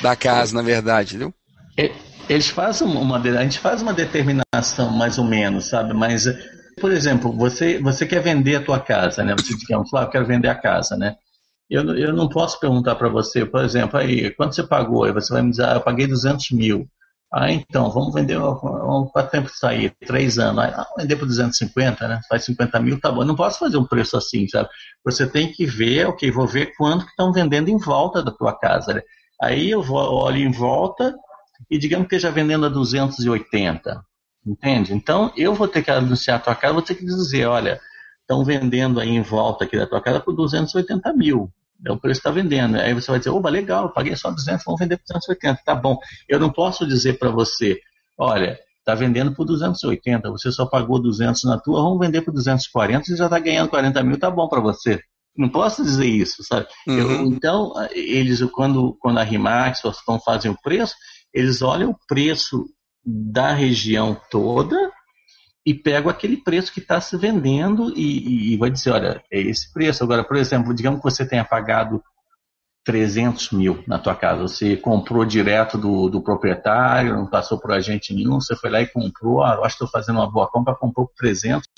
da 0.00 0.14
casa, 0.14 0.54
na 0.54 0.62
verdade, 0.62 1.16
entendeu? 1.16 1.34
É, 1.76 1.92
eles 2.28 2.48
fazem 2.48 2.86
uma, 2.86 3.18
a 3.18 3.42
gente 3.42 3.58
faz 3.58 3.82
uma 3.82 3.92
determinação 3.92 4.90
mais 4.90 5.18
ou 5.18 5.24
menos, 5.24 5.66
sabe? 5.66 5.92
Mas, 5.92 6.26
por 6.78 6.92
exemplo, 6.92 7.32
você, 7.32 7.78
você 7.78 8.06
quer 8.06 8.22
vender 8.22 8.56
a 8.56 8.64
tua 8.64 8.80
casa, 8.80 9.22
né? 9.24 9.34
Você 9.38 9.54
diz, 9.54 9.70
ah, 9.70 10.02
eu 10.02 10.08
quero 10.08 10.26
vender 10.26 10.48
a 10.48 10.54
casa, 10.54 10.96
né? 10.96 11.16
Eu, 11.70 11.94
eu 11.96 12.12
não 12.14 12.28
posso 12.28 12.58
perguntar 12.58 12.94
para 12.94 13.08
você, 13.08 13.44
por 13.44 13.62
exemplo, 13.62 13.98
aí, 13.98 14.30
quanto 14.30 14.54
você 14.54 14.62
pagou? 14.62 15.04
Aí 15.04 15.12
você 15.12 15.32
vai 15.32 15.42
me 15.42 15.50
dizer, 15.50 15.64
ah, 15.66 15.74
eu 15.74 15.80
paguei 15.80 16.06
200 16.06 16.50
mil. 16.52 16.88
Ah, 17.32 17.52
então, 17.52 17.90
vamos 17.90 18.14
vender, 18.14 18.38
quanto 18.40 19.30
tempo 19.30 19.48
isso 19.48 19.66
aí? 19.66 19.90
Três 20.06 20.38
anos. 20.38 20.64
Ah, 20.64 20.86
vender 20.96 21.16
por 21.16 21.26
250, 21.26 22.08
né? 22.08 22.20
Faz 22.28 22.44
50 22.44 22.80
mil, 22.80 22.98
tá 23.00 23.12
bom. 23.12 23.20
Eu 23.22 23.26
não 23.26 23.36
posso 23.36 23.58
fazer 23.58 23.76
um 23.76 23.84
preço 23.84 24.16
assim, 24.16 24.48
sabe? 24.48 24.68
Você 25.04 25.26
tem 25.28 25.52
que 25.52 25.66
ver, 25.66 26.06
ok, 26.06 26.30
vou 26.30 26.46
ver 26.46 26.72
quanto 26.76 27.04
que 27.04 27.10
estão 27.10 27.32
vendendo 27.32 27.68
em 27.68 27.76
volta 27.78 28.22
da 28.22 28.30
tua 28.30 28.58
casa. 28.58 28.94
Né? 28.94 29.02
Aí 29.42 29.70
eu 29.70 29.82
vou, 29.82 29.98
olho 29.98 30.38
em 30.38 30.50
volta 30.50 31.14
e 31.70 31.78
digamos 31.78 32.08
que 32.08 32.16
esteja 32.16 32.32
vendendo 32.32 32.66
a 32.66 32.68
280, 32.70 34.02
entende? 34.52 34.92
Então, 34.94 35.32
eu 35.36 35.54
vou 35.54 35.68
ter 35.68 35.82
que 35.82 35.90
anunciar 35.90 36.36
a 36.36 36.40
tua 36.40 36.54
casa, 36.54 36.72
vou 36.72 36.82
ter 36.82 36.94
que 36.94 37.04
dizer, 37.04 37.46
olha, 37.46 37.80
estão 38.20 38.44
vendendo 38.44 39.00
aí 39.00 39.10
em 39.10 39.22
volta 39.22 39.64
aqui 39.64 39.76
da 39.76 39.86
tua 39.86 40.00
casa 40.00 40.20
por 40.20 40.34
280 40.34 41.12
mil. 41.14 41.50
É 41.86 41.92
o 41.92 41.98
preço 41.98 42.20
que 42.20 42.28
está 42.28 42.30
vendendo. 42.30 42.76
Aí 42.76 42.92
você 42.92 43.10
vai 43.10 43.18
dizer, 43.20 43.30
oba, 43.30 43.48
legal, 43.48 43.84
eu 43.84 43.90
paguei 43.90 44.16
só 44.16 44.30
200, 44.30 44.64
vamos 44.64 44.80
vender 44.80 44.96
por 44.96 45.04
280. 45.06 45.62
Tá 45.64 45.74
bom. 45.74 45.98
Eu 46.28 46.40
não 46.40 46.50
posso 46.50 46.86
dizer 46.86 47.18
para 47.18 47.30
você, 47.30 47.78
olha, 48.18 48.58
está 48.78 48.94
vendendo 48.94 49.32
por 49.32 49.44
280, 49.44 50.30
você 50.30 50.50
só 50.50 50.66
pagou 50.66 51.00
200 51.00 51.44
na 51.44 51.58
tua, 51.58 51.82
vamos 51.82 51.98
vender 52.00 52.22
por 52.22 52.32
240, 52.32 53.04
você 53.04 53.16
já 53.16 53.26
está 53.26 53.38
ganhando 53.38 53.68
40 53.68 54.02
mil, 54.02 54.18
tá 54.18 54.30
bom 54.30 54.48
para 54.48 54.60
você. 54.60 55.00
Não 55.36 55.48
posso 55.48 55.84
dizer 55.84 56.06
isso, 56.06 56.42
sabe? 56.42 56.66
Uhum. 56.86 56.98
Eu, 56.98 57.26
então, 57.26 57.72
eles, 57.92 58.42
quando, 58.50 58.96
quando 58.98 59.18
a 59.18 59.22
Rimax 59.22 59.84
ou 59.84 59.92
a 59.92 60.18
fazem 60.18 60.50
o 60.50 60.58
preço, 60.60 60.94
eles 61.32 61.62
olham 61.62 61.90
o 61.90 61.98
preço 62.08 62.64
da 63.04 63.52
região 63.52 64.20
toda 64.30 64.76
e 65.64 65.74
pego 65.74 66.08
aquele 66.08 66.38
preço 66.38 66.72
que 66.72 66.80
está 66.80 67.00
se 67.00 67.16
vendendo 67.16 67.92
e, 67.94 68.00
e, 68.00 68.52
e, 68.54 68.56
vai 68.56 68.70
dizer, 68.70 68.90
olha, 68.90 69.22
é 69.30 69.40
esse 69.40 69.72
preço. 69.72 70.02
Agora, 70.02 70.24
por 70.24 70.36
exemplo, 70.36 70.74
digamos 70.74 71.00
que 71.00 71.10
você 71.10 71.26
tenha 71.26 71.44
pagado 71.44 72.02
300 72.84 73.50
mil 73.50 73.84
na 73.86 73.98
tua 73.98 74.14
casa. 74.14 74.40
Você 74.40 74.76
comprou 74.76 75.24
direto 75.24 75.76
do, 75.76 76.08
do 76.08 76.22
proprietário, 76.22 77.14
não 77.14 77.26
passou 77.26 77.60
por 77.60 77.70
agente 77.70 78.14
nenhum, 78.14 78.40
você 78.40 78.56
foi 78.56 78.70
lá 78.70 78.80
e 78.80 78.86
comprou, 78.86 79.42
ah, 79.42 79.56
acho 79.56 79.76
que 79.76 79.84
estou 79.84 79.88
fazendo 79.88 80.16
uma 80.16 80.30
boa 80.30 80.48
compra, 80.50 80.74
comprou 80.74 81.06
por 81.06 81.14
300 81.16 81.68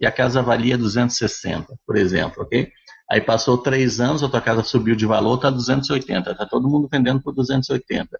e 0.00 0.06
a 0.06 0.12
casa 0.12 0.40
valia 0.40 0.78
260, 0.78 1.76
por 1.84 1.96
exemplo, 1.96 2.44
ok? 2.44 2.70
Aí 3.10 3.20
passou 3.20 3.58
três 3.58 3.98
anos, 3.98 4.22
a 4.22 4.28
tua 4.28 4.40
casa 4.40 4.62
subiu 4.62 4.94
de 4.94 5.04
valor, 5.04 5.34
está 5.34 5.50
280, 5.50 6.30
está 6.30 6.46
todo 6.46 6.68
mundo 6.68 6.88
vendendo 6.90 7.20
por 7.20 7.34
280. 7.34 8.16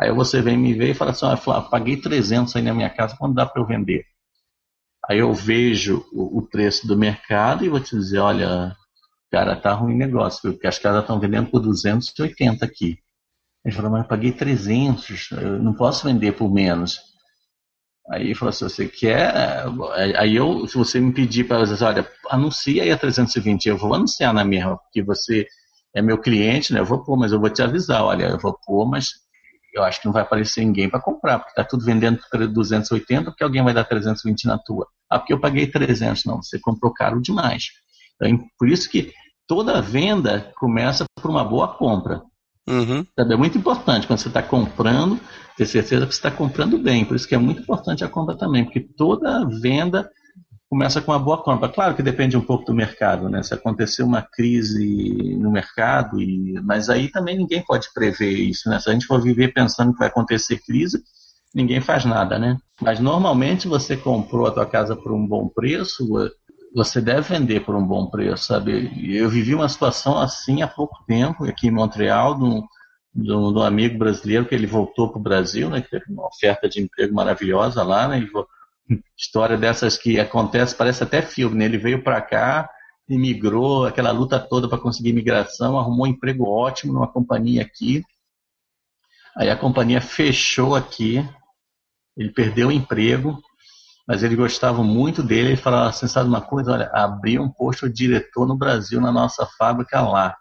Aí 0.00 0.10
você 0.12 0.40
vem 0.40 0.56
me 0.56 0.72
ver 0.72 0.90
e 0.90 0.94
fala 0.94 1.10
assim, 1.10 1.26
ah, 1.26 1.60
paguei 1.60 1.96
300 2.00 2.56
aí 2.56 2.62
na 2.62 2.72
minha 2.72 2.88
casa, 2.88 3.16
quando 3.18 3.34
dá 3.34 3.44
para 3.44 3.60
eu 3.60 3.66
vender? 3.66 4.06
Aí 5.06 5.18
eu 5.18 5.32
vejo 5.34 6.06
o, 6.12 6.38
o, 6.38 6.42
preço 6.42 6.86
do 6.86 6.96
mercado 6.96 7.64
e 7.64 7.68
vou 7.68 7.80
te 7.80 7.94
dizer, 7.94 8.18
olha, 8.18 8.74
cara, 9.30 9.56
tá 9.56 9.74
ruim 9.74 9.94
negócio, 9.96 10.52
porque 10.52 10.66
as 10.66 10.78
casas 10.78 11.02
estão 11.02 11.20
vendendo 11.20 11.50
por 11.50 11.60
280 11.60 12.64
aqui. 12.64 12.98
Ele 13.62 13.74
falou, 13.74 13.90
mas 13.90 14.02
eu 14.02 14.08
paguei 14.08 14.32
300, 14.32 15.32
eu 15.32 15.62
não 15.62 15.74
posso 15.74 16.06
vender 16.06 16.32
por 16.32 16.50
menos. 16.50 16.98
Aí 18.10 18.24
ele 18.24 18.34
falou 18.34 18.50
assim, 18.50 18.64
você 18.64 18.88
quer... 18.88 19.66
Aí 20.16 20.34
eu, 20.34 20.66
se 20.66 20.78
você 20.78 20.98
me 20.98 21.12
pedir 21.12 21.44
para 21.46 21.64
dizer, 21.64 21.84
olha, 21.84 22.10
anuncia 22.30 22.82
aí 22.82 22.90
a 22.90 22.96
320, 22.96 23.66
eu 23.66 23.76
vou 23.76 23.94
anunciar 23.94 24.32
na 24.32 24.44
mesma, 24.44 24.78
porque 24.78 25.02
você 25.02 25.46
é 25.94 26.00
meu 26.00 26.16
cliente, 26.16 26.72
né? 26.72 26.80
Eu 26.80 26.86
vou 26.86 27.04
pôr, 27.04 27.18
mas 27.18 27.32
eu 27.32 27.40
vou 27.40 27.50
te 27.50 27.62
avisar, 27.62 28.02
olha, 28.02 28.24
eu 28.26 28.38
vou 28.38 28.58
pôr, 28.64 28.88
mas 28.88 29.10
eu 29.72 29.82
acho 29.82 30.00
que 30.00 30.06
não 30.06 30.12
vai 30.12 30.22
aparecer 30.22 30.64
ninguém 30.64 30.88
para 30.88 31.00
comprar, 31.00 31.38
porque 31.38 31.52
está 31.52 31.64
tudo 31.64 31.84
vendendo 31.84 32.18
por 32.30 32.46
280, 32.46 33.30
porque 33.30 33.44
alguém 33.44 33.62
vai 33.62 33.74
dar 33.74 33.84
320 33.84 34.46
na 34.46 34.58
tua. 34.58 34.86
Ah, 35.08 35.18
porque 35.18 35.32
eu 35.32 35.40
paguei 35.40 35.66
300. 35.66 36.24
Não, 36.24 36.42
você 36.42 36.58
comprou 36.58 36.92
caro 36.92 37.20
demais. 37.20 37.68
Então, 38.16 38.38
por 38.58 38.68
isso 38.68 38.90
que 38.90 39.12
toda 39.46 39.80
venda 39.80 40.52
começa 40.56 41.04
por 41.20 41.30
uma 41.30 41.44
boa 41.44 41.68
compra. 41.68 42.22
Uhum. 42.68 43.04
É 43.16 43.36
muito 43.36 43.58
importante 43.58 44.06
quando 44.06 44.20
você 44.20 44.28
está 44.28 44.42
comprando, 44.42 45.18
ter 45.56 45.66
certeza 45.66 46.06
que 46.06 46.12
você 46.14 46.18
está 46.18 46.30
comprando 46.30 46.78
bem. 46.78 47.04
Por 47.04 47.16
isso 47.16 47.26
que 47.26 47.34
é 47.34 47.38
muito 47.38 47.62
importante 47.62 48.04
a 48.04 48.08
compra 48.08 48.36
também, 48.36 48.64
porque 48.64 48.80
toda 48.80 49.48
venda 49.60 50.08
começa 50.70 51.02
com 51.02 51.10
uma 51.10 51.18
boa 51.18 51.42
compra. 51.42 51.68
Claro 51.68 51.96
que 51.96 52.02
depende 52.02 52.36
um 52.36 52.40
pouco 52.40 52.64
do 52.64 52.72
mercado, 52.72 53.28
né? 53.28 53.42
Se 53.42 53.52
acontecer 53.52 54.04
uma 54.04 54.22
crise 54.22 55.36
no 55.36 55.50
mercado, 55.50 56.20
e... 56.22 56.60
mas 56.62 56.88
aí 56.88 57.08
também 57.08 57.36
ninguém 57.36 57.60
pode 57.64 57.92
prever 57.92 58.30
isso, 58.30 58.70
né? 58.70 58.78
Se 58.78 58.88
a 58.88 58.92
gente 58.92 59.04
for 59.04 59.20
viver 59.20 59.52
pensando 59.52 59.92
que 59.92 59.98
vai 59.98 60.06
acontecer 60.06 60.60
crise, 60.64 61.02
ninguém 61.52 61.80
faz 61.80 62.04
nada, 62.04 62.38
né? 62.38 62.56
Mas 62.80 63.00
normalmente 63.00 63.66
você 63.66 63.96
comprou 63.96 64.46
a 64.46 64.52
tua 64.52 64.64
casa 64.64 64.94
por 64.94 65.10
um 65.10 65.26
bom 65.26 65.48
preço, 65.48 66.08
você 66.72 67.00
deve 67.00 67.22
vender 67.22 67.64
por 67.64 67.74
um 67.74 67.84
bom 67.84 68.06
preço, 68.06 68.44
sabe? 68.44 68.92
Eu 69.12 69.28
vivi 69.28 69.56
uma 69.56 69.68
situação 69.68 70.20
assim 70.20 70.62
há 70.62 70.68
pouco 70.68 71.04
tempo, 71.04 71.46
aqui 71.46 71.66
em 71.66 71.72
Montreal, 71.72 72.38
de 72.38 72.44
um, 72.44 72.62
de 73.12 73.32
um 73.32 73.60
amigo 73.60 73.98
brasileiro 73.98 74.46
que 74.46 74.54
ele 74.54 74.68
voltou 74.68 75.10
para 75.10 75.18
o 75.18 75.22
Brasil, 75.22 75.68
né? 75.68 75.80
Que 75.80 75.90
teve 75.90 76.04
uma 76.12 76.28
oferta 76.28 76.68
de 76.68 76.80
emprego 76.80 77.12
maravilhosa 77.12 77.82
lá, 77.82 78.06
né? 78.06 78.24
História 79.16 79.56
dessas 79.56 79.96
que 79.96 80.18
acontece, 80.18 80.74
parece 80.74 81.02
até 81.02 81.22
filme, 81.22 81.56
né? 81.56 81.64
Ele 81.64 81.78
veio 81.78 82.02
para 82.02 82.20
cá, 82.20 82.68
imigrou, 83.08 83.86
aquela 83.86 84.10
luta 84.10 84.38
toda 84.38 84.68
para 84.68 84.78
conseguir 84.78 85.10
imigração, 85.10 85.78
arrumou 85.78 86.06
um 86.06 86.10
emprego 86.10 86.48
ótimo 86.48 86.92
numa 86.92 87.10
companhia 87.10 87.62
aqui. 87.62 88.02
Aí 89.36 89.48
a 89.48 89.56
companhia 89.56 90.00
fechou 90.00 90.74
aqui, 90.74 91.24
ele 92.16 92.30
perdeu 92.30 92.68
o 92.68 92.72
emprego, 92.72 93.40
mas 94.06 94.22
ele 94.22 94.34
gostava 94.34 94.82
muito 94.82 95.22
dele. 95.22 95.50
Ele 95.50 95.56
falava 95.56 95.90
assim: 95.90 96.08
sabe 96.08 96.28
uma 96.28 96.40
coisa? 96.40 96.72
Olha, 96.72 96.90
abri 96.92 97.38
um 97.38 97.48
posto 97.48 97.88
diretor 97.88 98.46
no 98.46 98.56
Brasil, 98.56 99.00
na 99.00 99.12
nossa 99.12 99.46
fábrica 99.58 100.00
lá. 100.00 100.36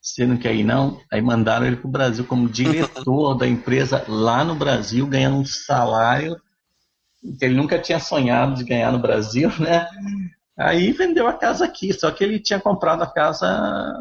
Você 0.00 0.26
não 0.26 0.36
quer 0.36 0.54
ir, 0.54 0.64
não? 0.64 1.00
Aí 1.10 1.22
mandaram 1.22 1.64
ele 1.64 1.76
para 1.76 1.88
o 1.88 1.90
Brasil 1.90 2.24
como 2.26 2.48
diretor 2.48 3.34
da 3.34 3.46
empresa 3.46 4.04
lá 4.06 4.44
no 4.44 4.54
Brasil, 4.54 5.06
ganhando 5.06 5.38
um 5.38 5.44
salário 5.46 6.36
que 7.38 7.44
ele 7.44 7.54
nunca 7.54 7.78
tinha 7.78 7.98
sonhado 7.98 8.54
de 8.54 8.64
ganhar 8.64 8.92
no 8.92 8.98
Brasil, 8.98 9.50
né? 9.58 9.88
Aí 10.56 10.92
vendeu 10.92 11.26
a 11.26 11.32
casa 11.32 11.64
aqui, 11.64 11.92
só 11.92 12.10
que 12.10 12.22
ele 12.22 12.38
tinha 12.38 12.60
comprado 12.60 13.02
a 13.02 13.06
casa 13.06 13.92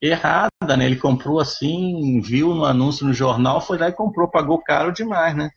errada, 0.00 0.76
né? 0.76 0.86
Ele 0.86 0.96
comprou 0.96 1.38
assim, 1.38 2.20
viu 2.20 2.54
no 2.54 2.64
anúncio 2.64 3.06
no 3.06 3.14
jornal, 3.14 3.60
foi 3.60 3.78
lá 3.78 3.88
e 3.88 3.92
comprou, 3.92 4.28
pagou 4.28 4.58
caro 4.58 4.92
demais, 4.92 5.36
né? 5.36 5.50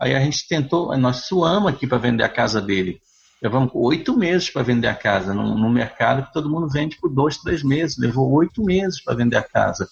Aí 0.00 0.14
a 0.14 0.20
gente 0.20 0.48
tentou, 0.48 0.96
nós 0.96 1.26
suamos 1.26 1.72
aqui 1.72 1.86
para 1.86 1.98
vender 1.98 2.24
a 2.24 2.28
casa 2.28 2.60
dele. 2.60 3.00
Levamos 3.40 3.70
oito 3.74 4.16
meses 4.16 4.50
para 4.50 4.62
vender 4.62 4.88
a 4.88 4.94
casa, 4.94 5.32
no, 5.32 5.56
no, 5.56 5.70
mercado 5.70 6.26
que 6.26 6.32
todo 6.32 6.50
mundo 6.50 6.68
vende 6.68 6.96
por 6.98 7.10
dois, 7.10 7.36
três 7.36 7.62
meses. 7.62 7.98
Levou 7.98 8.32
oito 8.32 8.64
meses 8.64 9.02
para 9.02 9.14
vender 9.14 9.36
a 9.36 9.42
casa. 9.42 9.86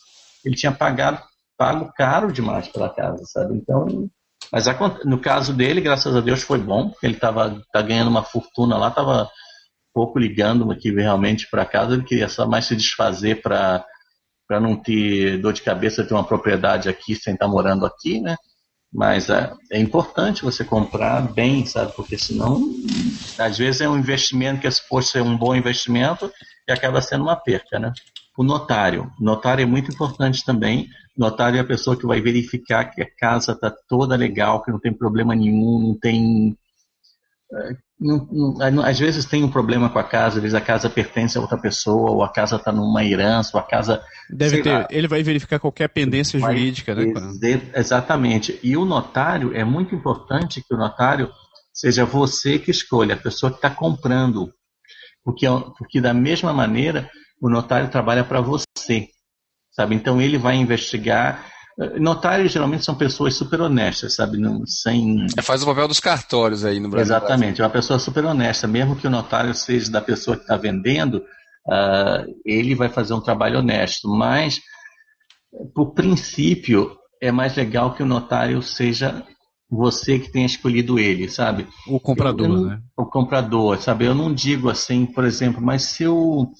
Ele 0.44 0.56
tinha 0.56 0.72
pagado, 0.72 1.22
pago 1.56 1.92
caro 1.94 2.32
demais 2.32 2.66
pela 2.68 2.88
casa, 2.88 3.22
sabe? 3.26 3.54
Então 3.54 4.10
mas 4.52 4.66
no 5.06 5.18
caso 5.18 5.54
dele, 5.54 5.80
graças 5.80 6.14
a 6.14 6.20
Deus, 6.20 6.42
foi 6.42 6.58
bom. 6.58 6.92
Ele 7.02 7.14
estava 7.14 7.62
tá 7.72 7.80
ganhando 7.80 8.10
uma 8.10 8.22
fortuna 8.22 8.76
lá, 8.76 8.88
estava 8.88 9.30
pouco 9.94 10.18
ligando 10.18 10.70
aqui 10.70 10.90
realmente 10.92 11.48
para 11.50 11.64
casa. 11.64 11.94
Ele 11.94 12.04
queria 12.04 12.28
só 12.28 12.46
mais 12.46 12.66
se 12.66 12.76
desfazer 12.76 13.40
para 13.40 13.82
para 14.46 14.60
não 14.60 14.76
ter 14.76 15.38
dor 15.40 15.54
de 15.54 15.62
cabeça 15.62 16.04
de 16.04 16.12
uma 16.12 16.24
propriedade 16.24 16.86
aqui 16.86 17.14
sem 17.16 17.32
estar 17.32 17.46
tá 17.46 17.50
morando 17.50 17.86
aqui, 17.86 18.20
né? 18.20 18.36
Mas 18.92 19.30
é, 19.30 19.50
é, 19.70 19.78
importante 19.78 20.44
você 20.44 20.62
comprar 20.62 21.22
bem, 21.32 21.64
sabe? 21.64 21.92
Porque 21.96 22.18
senão, 22.18 22.60
às 23.38 23.56
vezes 23.56 23.80
é 23.80 23.88
um 23.88 23.96
investimento 23.96 24.60
que 24.60 24.66
é 24.66 24.70
suposto 24.70 25.12
ser 25.12 25.22
um 25.22 25.38
bom 25.38 25.54
investimento 25.56 26.30
e 26.68 26.72
acaba 26.72 27.00
sendo 27.00 27.22
uma 27.22 27.36
perca, 27.36 27.78
né? 27.78 27.92
O 28.36 28.42
notário. 28.42 29.10
O 29.20 29.24
notário 29.24 29.62
é 29.62 29.66
muito 29.66 29.92
importante 29.92 30.44
também 30.44 30.88
Notário 31.16 31.58
é 31.58 31.60
a 31.60 31.64
pessoa 31.64 31.96
que 31.96 32.06
vai 32.06 32.20
verificar 32.20 32.86
que 32.86 33.02
a 33.02 33.16
casa 33.16 33.52
está 33.52 33.70
toda 33.70 34.16
legal, 34.16 34.62
que 34.62 34.70
não 34.70 34.78
tem 34.78 34.92
problema 34.92 35.34
nenhum, 35.34 35.78
não 35.78 35.94
tem 35.94 36.56
não, 38.00 38.26
não, 38.72 38.82
às 38.82 38.98
vezes 38.98 39.26
tem 39.26 39.44
um 39.44 39.50
problema 39.50 39.90
com 39.90 39.98
a 39.98 40.04
casa, 40.04 40.36
às 40.36 40.42
vezes 40.42 40.54
a 40.54 40.60
casa 40.60 40.88
pertence 40.88 41.36
a 41.36 41.40
outra 41.40 41.58
pessoa, 41.58 42.10
ou 42.10 42.24
a 42.24 42.32
casa 42.32 42.56
está 42.56 42.72
numa 42.72 43.04
herança, 43.04 43.50
ou 43.54 43.60
a 43.60 43.62
casa. 43.62 44.02
Deve 44.30 44.62
ter. 44.62 44.72
Lá, 44.72 44.88
ele 44.90 45.06
vai 45.06 45.22
verificar 45.22 45.58
qualquer 45.58 45.88
pendência 45.88 46.40
jurídica, 46.40 46.94
né? 46.94 47.12
Exatamente. 47.74 48.58
E 48.62 48.74
o 48.74 48.86
notário, 48.86 49.54
é 49.54 49.64
muito 49.64 49.94
importante 49.94 50.64
que 50.66 50.74
o 50.74 50.78
notário 50.78 51.30
seja 51.74 52.06
você 52.06 52.58
que 52.58 52.70
escolha, 52.70 53.14
a 53.14 53.18
pessoa 53.18 53.52
que 53.52 53.58
está 53.58 53.68
comprando. 53.68 54.50
Porque, 55.22 55.46
porque 55.78 56.00
da 56.00 56.14
mesma 56.14 56.54
maneira, 56.54 57.08
o 57.42 57.50
notário 57.50 57.90
trabalha 57.90 58.24
para 58.24 58.40
você. 58.40 59.08
Sabe? 59.70 59.94
Então 59.94 60.20
ele 60.20 60.38
vai 60.38 60.56
investigar 60.56 61.52
Notários 61.98 62.52
geralmente 62.52 62.84
são 62.84 62.94
pessoas 62.94 63.34
super 63.34 63.60
honestas, 63.60 64.14
sabe? 64.14 64.36
Não, 64.36 64.66
sem... 64.66 65.26
É, 65.36 65.42
faz 65.42 65.62
o 65.62 65.66
papel 65.66 65.88
dos 65.88 66.00
cartórios 66.00 66.64
aí 66.64 66.78
no 66.78 66.88
Brasil. 66.88 67.16
Exatamente, 67.16 67.60
é 67.60 67.64
uma 67.64 67.70
pessoa 67.70 67.98
super 67.98 68.24
honesta. 68.26 68.68
Mesmo 68.68 68.94
que 68.94 69.06
o 69.06 69.10
notário 69.10 69.54
seja 69.54 69.90
da 69.90 70.00
pessoa 70.00 70.36
que 70.36 70.42
está 70.42 70.56
vendendo, 70.56 71.16
uh, 71.66 72.30
ele 72.44 72.74
vai 72.74 72.90
fazer 72.90 73.14
um 73.14 73.22
trabalho 73.22 73.60
honesto. 73.60 74.06
Mas, 74.06 74.60
por 75.74 75.94
princípio, 75.94 76.94
é 77.20 77.32
mais 77.32 77.56
legal 77.56 77.94
que 77.94 78.02
o 78.02 78.06
notário 78.06 78.60
seja 78.60 79.24
você 79.70 80.18
que 80.18 80.30
tenha 80.30 80.44
escolhido 80.44 80.98
ele, 80.98 81.30
sabe? 81.30 81.66
O 81.88 81.98
comprador, 81.98 82.48
eu, 82.48 82.54
eu 82.54 82.66
né? 82.66 82.80
O 82.94 83.06
comprador, 83.06 83.80
sabe? 83.80 84.04
Eu 84.04 84.14
não 84.14 84.32
digo 84.32 84.68
assim, 84.68 85.06
por 85.06 85.24
exemplo, 85.24 85.62
mas 85.62 85.84
se 85.84 86.02
eu 86.02 86.52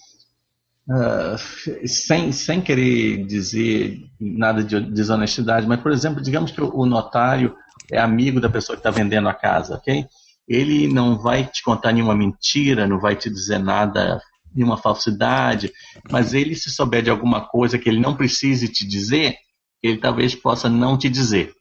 Uh, 0.88 1.86
sem, 1.86 2.32
sem 2.32 2.60
querer 2.60 3.24
dizer 3.24 4.00
nada 4.20 4.64
de 4.64 4.80
desonestidade, 4.80 5.66
mas, 5.66 5.80
por 5.80 5.92
exemplo, 5.92 6.20
digamos 6.20 6.50
que 6.50 6.60
o 6.60 6.84
notário 6.84 7.56
é 7.90 8.00
amigo 8.00 8.40
da 8.40 8.48
pessoa 8.48 8.76
que 8.76 8.80
está 8.80 8.90
vendendo 8.90 9.28
a 9.28 9.34
casa, 9.34 9.76
ok? 9.76 10.04
Ele 10.48 10.88
não 10.88 11.16
vai 11.16 11.46
te 11.46 11.62
contar 11.62 11.92
nenhuma 11.92 12.16
mentira, 12.16 12.86
não 12.88 12.98
vai 12.98 13.14
te 13.14 13.30
dizer 13.30 13.58
nada, 13.58 14.20
nenhuma 14.54 14.76
falsidade, 14.76 15.72
mas 16.10 16.34
ele, 16.34 16.56
se 16.56 16.68
souber 16.68 17.02
de 17.02 17.10
alguma 17.10 17.46
coisa 17.46 17.78
que 17.78 17.88
ele 17.88 18.00
não 18.00 18.16
precise 18.16 18.68
te 18.68 18.86
dizer, 18.86 19.36
ele 19.82 19.98
talvez 19.98 20.34
possa 20.34 20.68
não 20.68 20.98
te 20.98 21.08
dizer. 21.08 21.54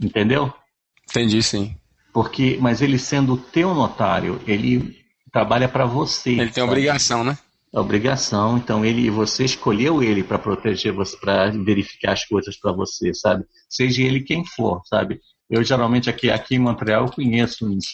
Entendeu? 0.00 0.52
Entendi, 1.08 1.42
sim. 1.42 1.76
Porque, 2.12 2.58
mas 2.60 2.82
ele 2.82 2.98
sendo 2.98 3.34
o 3.34 3.38
teu 3.38 3.74
notário, 3.74 4.40
ele 4.46 4.98
trabalha 5.32 5.68
para 5.68 5.86
você. 5.86 6.30
Ele 6.30 6.50
tem 6.50 6.54
sabe? 6.54 6.68
obrigação, 6.68 7.24
né? 7.24 7.38
A 7.74 7.80
obrigação. 7.80 8.58
Então 8.58 8.84
ele, 8.84 9.10
você 9.10 9.44
escolheu 9.44 10.02
ele 10.02 10.22
para 10.22 10.38
proteger 10.38 10.92
você, 10.92 11.16
para 11.16 11.50
verificar 11.50 12.12
as 12.12 12.24
coisas 12.24 12.56
para 12.56 12.72
você, 12.72 13.14
sabe? 13.14 13.44
Seja 13.68 14.02
ele 14.02 14.20
quem 14.20 14.44
for, 14.44 14.82
sabe? 14.84 15.20
Eu 15.48 15.62
geralmente 15.64 16.08
aqui, 16.10 16.30
aqui 16.30 16.56
em 16.56 16.58
Montreal 16.58 17.10
conheço 17.10 17.66
uns 17.66 17.84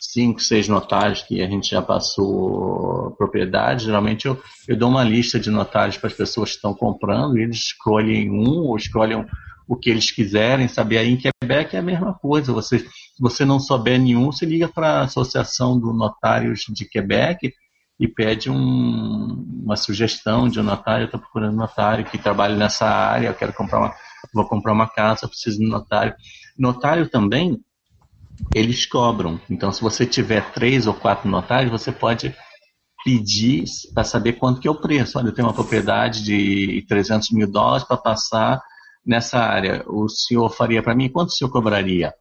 cinco, 0.00 0.40
seis 0.40 0.68
notários 0.68 1.22
que 1.22 1.42
a 1.42 1.46
gente 1.48 1.70
já 1.70 1.82
passou 1.82 3.12
propriedade. 3.16 3.84
Geralmente 3.84 4.26
eu, 4.26 4.40
eu 4.66 4.76
dou 4.76 4.88
uma 4.88 5.04
lista 5.04 5.38
de 5.38 5.50
notários 5.50 5.96
para 5.96 6.08
as 6.08 6.14
pessoas 6.14 6.50
que 6.50 6.56
estão 6.56 6.74
comprando 6.74 7.36
e 7.38 7.42
eles 7.42 7.56
escolhem 7.56 8.30
um 8.30 8.66
ou 8.66 8.76
escolhem 8.76 9.24
o 9.66 9.76
que 9.76 9.90
eles 9.90 10.10
quiserem, 10.10 10.66
sabe? 10.66 10.96
Aí 10.96 11.10
em 11.10 11.16
Quebec 11.16 11.76
é 11.76 11.78
a 11.78 11.82
mesma 11.82 12.14
coisa. 12.14 12.52
Você, 12.52 12.78
se 12.78 12.86
você 13.20 13.44
não 13.44 13.60
souber 13.60 14.00
nenhum, 14.00 14.32
você 14.32 14.46
liga 14.46 14.66
para 14.66 15.00
a 15.00 15.02
Associação 15.02 15.78
do 15.78 15.92
Notários 15.92 16.64
de 16.70 16.88
Quebec 16.88 17.52
e 17.98 18.06
pede 18.06 18.50
um, 18.50 19.44
uma 19.64 19.76
sugestão 19.76 20.48
de 20.48 20.60
um 20.60 20.62
notário, 20.62 21.02
eu 21.02 21.06
estou 21.06 21.20
procurando 21.20 21.54
um 21.54 21.58
notário 21.58 22.04
que 22.04 22.16
trabalhe 22.16 22.56
nessa 22.56 22.86
área, 22.86 23.28
eu 23.28 23.34
quero 23.34 23.52
comprar 23.52 23.78
uma, 23.80 23.94
vou 24.32 24.46
comprar 24.46 24.72
uma 24.72 24.88
casa, 24.88 25.26
preciso 25.26 25.58
de 25.58 25.66
um 25.66 25.70
notário. 25.70 26.14
Notário 26.56 27.08
também, 27.08 27.58
eles 28.54 28.86
cobram. 28.86 29.40
Então, 29.50 29.72
se 29.72 29.82
você 29.82 30.06
tiver 30.06 30.52
três 30.52 30.86
ou 30.86 30.94
quatro 30.94 31.28
notários, 31.28 31.72
você 31.72 31.90
pode 31.90 32.34
pedir 33.04 33.64
para 33.94 34.04
saber 34.04 34.34
quanto 34.34 34.60
que 34.60 34.68
é 34.68 34.70
o 34.70 34.80
preço. 34.80 35.18
Olha, 35.18 35.28
eu 35.28 35.34
tenho 35.34 35.48
uma 35.48 35.54
propriedade 35.54 36.22
de 36.22 36.84
300 36.88 37.30
mil 37.30 37.50
dólares 37.50 37.84
para 37.84 37.96
passar 37.96 38.60
nessa 39.04 39.38
área. 39.38 39.84
O 39.88 40.08
senhor 40.08 40.48
faria 40.50 40.82
para 40.82 40.94
mim? 40.94 41.08
Quanto 41.08 41.30
o 41.30 41.32
senhor 41.32 41.50
cobraria? 41.50 42.12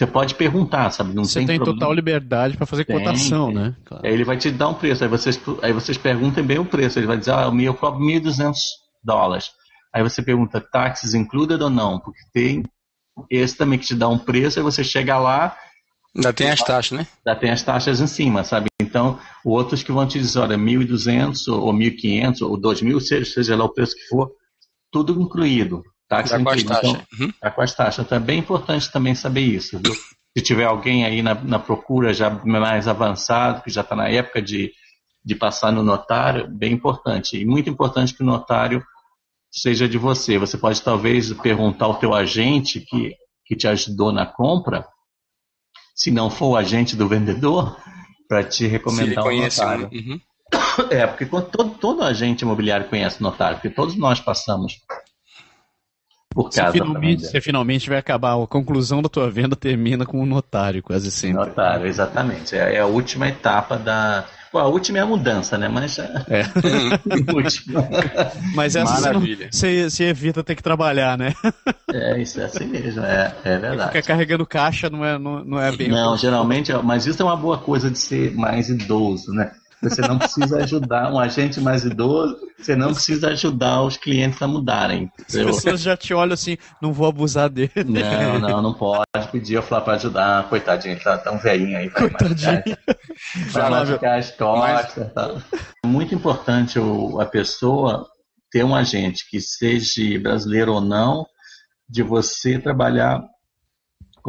Você 0.00 0.06
pode 0.06 0.34
perguntar, 0.34 0.90
sabe? 0.90 1.12
Não 1.12 1.24
Você 1.24 1.40
tem, 1.40 1.46
tem 1.46 1.58
total 1.58 1.92
liberdade 1.92 2.56
para 2.56 2.64
fazer 2.64 2.86
tem, 2.86 2.96
cotação, 2.96 3.48
tem. 3.48 3.54
né? 3.56 3.76
Claro. 3.84 4.06
Aí 4.06 4.10
ele 4.10 4.24
vai 4.24 4.38
te 4.38 4.50
dar 4.50 4.70
um 4.70 4.74
preço, 4.74 5.04
aí 5.04 5.10
vocês, 5.10 5.38
aí 5.60 5.74
vocês 5.74 5.98
perguntem 5.98 6.42
bem 6.42 6.58
o 6.58 6.64
preço. 6.64 6.98
Ele 6.98 7.06
vai 7.06 7.18
dizer, 7.18 7.32
ah, 7.32 7.48
o 7.48 7.52
meu 7.52 7.66
eu 7.66 7.74
cobro 7.74 8.00
1.200 8.00 8.54
dólares. 9.04 9.50
Aí 9.94 10.02
você 10.02 10.22
pergunta, 10.22 10.58
táxis 10.58 11.12
included 11.12 11.62
ou 11.62 11.68
não? 11.68 12.00
Porque 12.00 12.18
tem 12.32 12.62
esse 13.28 13.54
também 13.54 13.78
que 13.78 13.84
te 13.84 13.94
dá 13.94 14.08
um 14.08 14.16
preço, 14.16 14.58
aí 14.58 14.62
você 14.62 14.82
chega 14.82 15.18
lá. 15.18 15.54
Ainda 16.16 16.32
tem 16.32 16.50
as 16.50 16.62
taxas, 16.62 16.98
né? 16.98 17.06
Ainda 17.26 17.38
tem 17.38 17.50
as 17.50 17.62
taxas 17.62 18.00
em 18.00 18.06
cima, 18.06 18.42
sabe? 18.42 18.68
Então, 18.80 19.18
outros 19.44 19.82
que 19.82 19.92
vão 19.92 20.06
te 20.06 20.18
dizer, 20.18 20.38
olha, 20.38 20.56
1.200 20.56 21.46
ou 21.48 21.74
1.500 21.74 22.40
ou 22.40 22.58
2.000, 22.58 23.00
seja, 23.00 23.30
seja 23.30 23.54
lá 23.54 23.66
o 23.66 23.74
preço 23.74 23.94
que 23.94 24.08
for, 24.08 24.30
tudo 24.90 25.20
incluído. 25.20 25.82
Táxi 26.10 26.32
tá 26.32 26.42
com 26.42 26.50
as 26.50 26.64
taxas. 26.64 26.90
Então, 26.90 27.06
uhum. 27.20 27.32
Tá 27.40 27.50
com 27.52 27.62
as 27.62 27.74
taxas. 27.74 28.04
Então 28.04 28.18
é 28.18 28.20
bem 28.20 28.40
importante 28.40 28.90
também 28.90 29.14
saber 29.14 29.42
isso, 29.42 29.78
viu? 29.78 29.94
Se 30.36 30.42
tiver 30.42 30.64
alguém 30.64 31.04
aí 31.04 31.22
na, 31.22 31.34
na 31.34 31.58
procura 31.58 32.12
já 32.12 32.28
mais 32.44 32.88
avançado, 32.88 33.62
que 33.62 33.70
já 33.70 33.82
está 33.82 33.94
na 33.94 34.08
época 34.08 34.42
de, 34.42 34.72
de 35.24 35.36
passar 35.36 35.72
no 35.72 35.84
notário, 35.84 36.48
bem 36.48 36.72
importante. 36.72 37.40
E 37.40 37.46
muito 37.46 37.70
importante 37.70 38.12
que 38.12 38.24
o 38.24 38.26
notário 38.26 38.84
seja 39.52 39.88
de 39.88 39.98
você. 39.98 40.36
Você 40.36 40.58
pode 40.58 40.82
talvez 40.82 41.32
perguntar 41.32 41.84
ao 41.84 41.94
teu 41.94 42.12
agente 42.12 42.80
que, 42.80 43.14
que 43.46 43.54
te 43.54 43.68
ajudou 43.68 44.10
na 44.10 44.26
compra, 44.26 44.86
se 45.94 46.10
não 46.10 46.28
for 46.28 46.48
o 46.48 46.56
agente 46.56 46.96
do 46.96 47.06
vendedor, 47.06 47.76
para 48.28 48.42
te 48.42 48.66
recomendar 48.66 49.24
o 49.24 49.36
notário. 49.36 49.88
Uhum. 49.92 50.20
É, 50.90 51.06
porque 51.06 51.26
todo, 51.26 51.70
todo 51.78 52.02
agente 52.02 52.42
imobiliário 52.42 52.88
conhece 52.88 53.20
o 53.20 53.22
notário, 53.22 53.58
porque 53.58 53.70
todos 53.70 53.94
nós 53.96 54.18
passamos 54.20 54.80
por 56.32 56.50
casa. 56.50 56.70
Você 56.70 56.78
finalmente, 56.78 57.26
você 57.26 57.40
finalmente 57.40 57.88
vai 57.88 57.98
acabar, 57.98 58.40
a 58.40 58.46
conclusão 58.46 59.02
da 59.02 59.08
tua 59.08 59.30
venda 59.30 59.56
termina 59.56 60.06
com 60.06 60.18
o 60.18 60.22
um 60.22 60.26
notário, 60.26 60.82
quase 60.82 61.10
sempre. 61.10 61.38
Notário, 61.38 61.86
exatamente. 61.86 62.56
É, 62.56 62.76
é 62.76 62.80
a 62.80 62.86
última 62.86 63.28
etapa 63.28 63.76
da. 63.76 64.24
Bom, 64.52 64.58
a 64.58 64.66
última 64.66 64.98
é 64.98 65.00
a 65.00 65.06
mudança, 65.06 65.56
né? 65.56 65.68
Mas 65.68 65.98
é. 65.98 66.10
é. 66.28 66.42
Mas 68.54 68.74
essa 68.74 69.00
Maravilha. 69.00 69.48
Você, 69.50 69.88
você, 69.88 70.04
evita 70.04 70.42
ter 70.42 70.56
que 70.56 70.62
trabalhar, 70.62 71.18
né? 71.18 71.34
É, 71.92 72.22
isso 72.22 72.40
é 72.40 72.44
assim 72.44 72.66
mesmo, 72.66 73.02
é, 73.02 73.34
é 73.44 73.58
verdade. 73.58 73.90
Ficar 73.90 74.14
carregando 74.14 74.46
caixa 74.46 74.88
não 74.88 75.04
é, 75.04 75.18
não, 75.18 75.44
não 75.44 75.60
é 75.60 75.72
bem. 75.72 75.88
Não, 75.88 76.16
geralmente, 76.16 76.72
mas 76.84 77.04
isso 77.04 77.20
é 77.20 77.24
uma 77.24 77.36
boa 77.36 77.58
coisa 77.58 77.90
de 77.90 77.98
ser 77.98 78.32
mais 78.36 78.68
idoso, 78.68 79.32
né? 79.32 79.50
Você 79.82 80.02
não 80.02 80.18
precisa 80.18 80.58
ajudar 80.58 81.12
um 81.12 81.18
agente 81.18 81.60
mais 81.60 81.84
idoso, 81.84 82.36
você 82.58 82.76
não 82.76 82.92
precisa 82.92 83.28
ajudar 83.28 83.82
os 83.82 83.96
clientes 83.96 84.40
a 84.42 84.46
mudarem. 84.46 85.10
As 85.18 85.34
pessoas 85.34 85.80
já 85.80 85.96
te 85.96 86.12
olham 86.12 86.34
assim, 86.34 86.58
não 86.82 86.92
vou 86.92 87.08
abusar 87.08 87.48
dele. 87.48 87.72
Não, 87.86 88.38
não, 88.38 88.62
não 88.62 88.74
pode 88.74 89.06
pedir 89.32 89.54
eu 89.54 89.62
falar 89.62 89.80
para 89.82 89.94
ajudar. 89.94 90.48
Coitadinho, 90.48 90.94
ele 90.94 91.00
tá 91.00 91.16
tão 91.16 91.38
velhinho 91.38 91.78
aí. 91.78 91.88
Vai 91.88 92.10
Coitadinho. 92.10 92.76
Vai 93.52 93.70
machucar 93.70 94.18
as 94.18 94.30
costas. 94.30 95.12
Tá. 95.12 95.42
Muito 95.84 96.14
importante 96.14 96.78
o, 96.78 97.20
a 97.20 97.26
pessoa 97.26 98.06
ter 98.50 98.64
um 98.64 98.74
agente 98.74 99.28
que 99.30 99.40
seja 99.40 100.18
brasileiro 100.20 100.74
ou 100.74 100.80
não, 100.80 101.24
de 101.88 102.02
você 102.02 102.58
trabalhar 102.58 103.22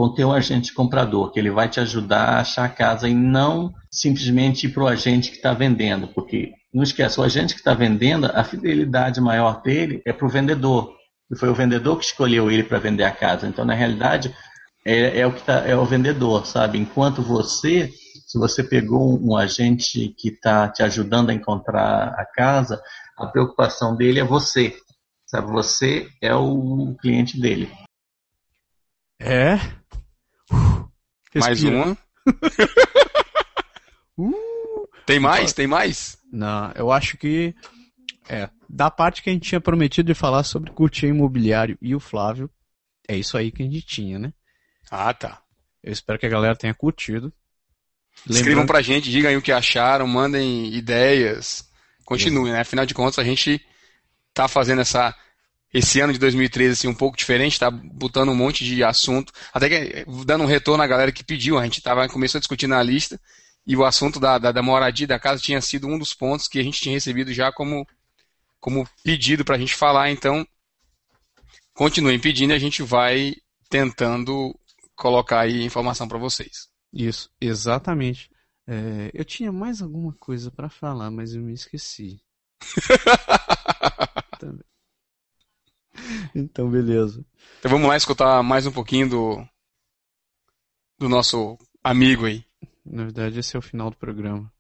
com 0.02 0.08
o 0.08 0.14
teu 0.16 0.32
agente 0.32 0.74
comprador, 0.74 1.32
que 1.32 1.40
ele 1.40 1.52
vai 1.52 1.70
te 1.70 1.80
ajudar 1.80 2.24
a 2.24 2.40
achar 2.40 2.66
a 2.66 2.70
casa 2.70 3.08
e 3.08 3.14
não 3.14 3.72
simplesmente 3.92 4.66
ir 4.66 4.74
para 4.74 4.82
o 4.82 4.88
agente 4.88 5.30
que 5.30 5.36
está 5.36 5.54
vendendo, 5.54 6.08
porque 6.08 6.54
não 6.74 6.82
esquece, 6.82 7.20
o 7.20 7.24
agente 7.24 7.54
que 7.54 7.60
está 7.60 7.76
vendendo, 7.76 8.26
a 8.26 8.44
fidelidade 8.44 9.22
maior 9.22 9.62
dele 9.62 10.02
é 10.04 10.12
para 10.12 10.26
o 10.26 10.30
vendedor. 10.30 10.96
E 11.30 11.38
foi 11.38 11.50
o 11.50 11.54
vendedor 11.54 12.00
que 12.00 12.06
escolheu 12.06 12.50
ele 12.50 12.64
para 12.64 12.80
vender 12.80 13.04
a 13.04 13.12
casa. 13.12 13.46
Então, 13.46 13.64
na 13.64 13.76
realidade, 13.76 14.36
é, 14.84 15.20
é 15.20 15.28
o 15.28 15.34
que 15.34 15.44
tá, 15.44 15.68
é 15.68 15.76
o 15.76 15.86
vendedor, 15.86 16.48
sabe? 16.48 16.80
Enquanto 16.80 17.22
você, 17.22 17.88
se 18.26 18.40
você 18.40 18.64
pegou 18.64 19.24
um, 19.24 19.38
agente 19.38 20.16
que 20.18 20.30
está 20.30 20.68
te 20.68 20.82
ajudando 20.82 21.30
a 21.30 21.34
encontrar 21.34 22.16
a 22.18 22.26
casa, 22.26 22.82
a 23.16 23.28
preocupação 23.28 23.96
dele 23.96 24.20
é 24.20 24.24
você, 24.24 24.76
sabe? 25.28 25.52
Você 25.52 26.10
é 26.20 26.34
o 26.34 26.96
cliente 27.00 27.40
dele. 27.40 27.72
É, 29.20 29.60
mais 31.39 31.63
uma. 31.63 31.98
uh, 34.17 34.88
tem 35.06 35.20
mais? 35.20 35.54
Tem 35.54 35.67
mais? 35.67 36.17
Não, 36.32 36.72
eu 36.76 36.91
acho 36.91 37.17
que. 37.17 37.56
É, 38.30 38.50
da 38.70 38.89
parte 38.89 39.22
que 39.22 39.30
a 39.30 39.34
gente 39.34 39.50
tinha 39.50 39.60
prometido 39.60 40.08
de 40.08 40.13
falar 40.13 40.44
sobre 40.44 40.72
curtir 40.72 41.08
imobiliário 41.08 41.78
e 41.82 41.94
o 41.96 42.00
Flávio, 42.00 42.50
é 43.08 43.17
isso 43.17 43.38
aí 43.38 43.52
que 43.52 43.62
a 43.62 43.65
gente 43.65 43.82
tinha, 43.82 44.17
né? 44.20 44.34
Ah, 44.89 45.13
tá. 45.13 45.41
Eu 45.84 45.91
espero 45.91 46.20
que 46.20 46.26
a 46.26 46.30
galera 46.30 46.56
tenha 46.56 46.74
curtido. 46.74 47.34
Lembrando... 48.26 48.38
Escrevam 48.38 48.65
pra 48.65 48.82
gente, 48.82 49.10
digam 49.10 49.30
aí 49.30 49.38
o 49.38 49.41
que 49.41 49.52
acharam, 49.52 50.08
mandem 50.08 50.74
ideias. 50.74 51.70
Continue, 52.06 52.52
né? 52.52 52.62
Afinal 52.62 52.86
de 52.86 52.94
contas, 52.94 53.20
a 53.20 53.24
gente 53.24 53.65
tá 54.34 54.48
fazendo 54.48 54.82
essa 54.82 55.15
esse 55.74 56.00
ano 56.02 56.12
de 56.12 56.20
2013 56.20 56.74
assim, 56.74 56.88
um 56.88 56.94
pouco 56.94 57.18
diferente, 57.18 57.60
tá 57.60 57.72
botando 57.72 58.30
um 58.30 58.36
monte 58.36 58.66
de 58.66 58.84
assunto, 58.84 59.32
até 59.54 59.70
que 59.70 60.06
dando 60.26 60.44
um 60.44 60.48
retorno 60.48 60.84
à 60.84 60.88
galera 60.88 61.12
que 61.12 61.24
pediu, 61.24 61.58
a 61.58 61.64
gente 61.64 61.82
tava, 61.82 62.08
começou 62.10 62.40
a 62.40 62.42
discutir 62.42 62.68
na 62.68 62.84
lista, 62.84 63.20
e 63.66 63.76
o 63.76 63.86
assunto 63.86 64.20
da, 64.20 64.38
da, 64.38 64.52
da 64.52 64.62
moradia 64.62 65.08
da 65.08 65.20
casa 65.20 65.42
tinha 65.42 65.62
sido 65.62 65.88
um 65.88 65.98
dos 65.98 66.14
pontos 66.14 66.48
que 66.48 66.60
a 66.60 66.64
gente 66.64 66.82
tinha 66.82 66.96
recebido 66.96 67.34
já 67.34 67.52
como, 67.52 67.88
como 68.60 68.88
pedido 69.04 69.46
para 69.46 69.56
a 69.56 69.60
gente 69.60 69.76
falar, 69.76 70.12
então 70.12 70.46
continuem 71.74 72.20
pedindo 72.20 72.52
e 72.52 72.56
a 72.56 72.60
gente 72.60 72.84
vai 72.84 73.36
tentando 73.70 74.54
colocar 74.96 75.42
aí 75.42 75.64
informação 75.64 76.08
para 76.08 76.18
vocês. 76.18 76.70
Isso, 76.92 77.30
exatamente. 77.40 78.30
É, 78.68 79.10
eu 79.14 79.24
tinha 79.24 79.52
mais 79.52 79.82
alguma 79.82 80.14
coisa 80.20 80.52
para 80.52 80.70
falar, 80.70 81.10
mas 81.10 81.34
eu 81.34 81.42
me 81.42 81.54
esqueci. 81.54 82.22
então, 86.36 86.70
beleza. 86.70 87.26
Então 87.60 87.72
vamos 87.72 87.88
lá 87.88 87.98
escutar 87.98 88.42
mais 88.44 88.66
um 88.66 88.72
pouquinho 88.72 89.10
do, 89.10 89.46
do 90.98 91.10
nosso 91.10 91.58
amigo 91.84 92.26
aí. 92.26 92.44
Na 92.86 93.04
verdade, 93.04 93.40
esse 93.40 93.56
é 93.56 93.60
o 93.60 93.62
final 93.62 93.90
do 93.90 93.98
programa. 93.98 94.52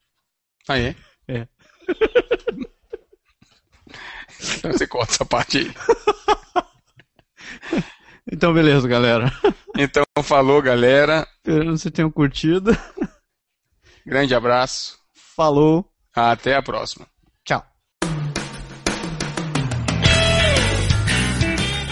Ah, 0.67 0.77
é? 0.77 0.95
É. 1.27 1.47
então 4.57 4.71
você 4.71 4.87
corta 4.87 5.13
essa 5.13 5.25
parte 5.25 5.57
aí. 5.57 5.73
Então, 8.31 8.53
beleza, 8.53 8.87
galera. 8.87 9.31
Então, 9.77 10.03
falou, 10.23 10.61
galera. 10.61 11.27
Espero 11.37 11.65
que 11.65 11.71
vocês 11.71 11.93
tenham 11.93 12.11
curtido. 12.11 12.71
Grande 14.05 14.33
abraço. 14.33 14.97
Falou. 15.13 15.85
Até 16.15 16.55
a 16.55 16.61
próxima. 16.61 17.05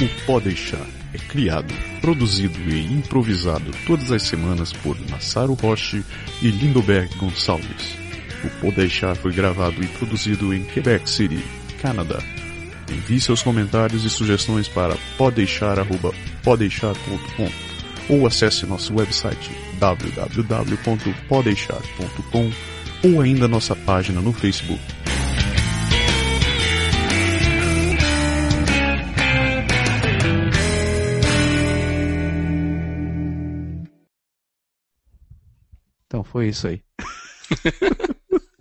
O 0.02 0.08
Pode 0.26 0.46
Deixar 0.46 0.88
é 1.14 1.18
criado, 1.18 1.74
produzido 2.00 2.58
e 2.70 2.86
improvisado 2.86 3.70
todas 3.86 4.14
as 4.14 4.24
semanas 4.24 4.72
por 4.72 4.98
Massaro 5.10 5.56
Roche 5.56 6.02
e 6.42 6.48
Lindoberg 6.48 7.14
Gonçalves. 7.18 7.98
O 8.46 8.50
Pode 8.62 8.78
Deixar 8.78 9.14
foi 9.16 9.34
gravado 9.34 9.84
e 9.84 9.88
produzido 9.88 10.54
em 10.54 10.64
Quebec 10.64 11.10
City, 11.10 11.44
Canadá. 11.82 12.20
Envie 12.90 13.20
seus 13.20 13.42
comentários 13.42 14.06
e 14.06 14.10
sugestões 14.10 14.70
para 14.70 14.96
podeixar.podeixar.com 15.18 17.52
ou 18.08 18.26
acesse 18.26 18.66
nosso 18.66 18.96
website 18.96 19.52
www.podeixar.com 19.80 22.52
ou 23.04 23.20
ainda 23.22 23.50
nossa 23.50 23.76
página 23.76 24.22
no 24.22 24.32
Facebook. 24.32 24.80
Então 36.20 36.24
foi 36.26 36.50
isso 36.50 36.68
aí. 36.68 36.84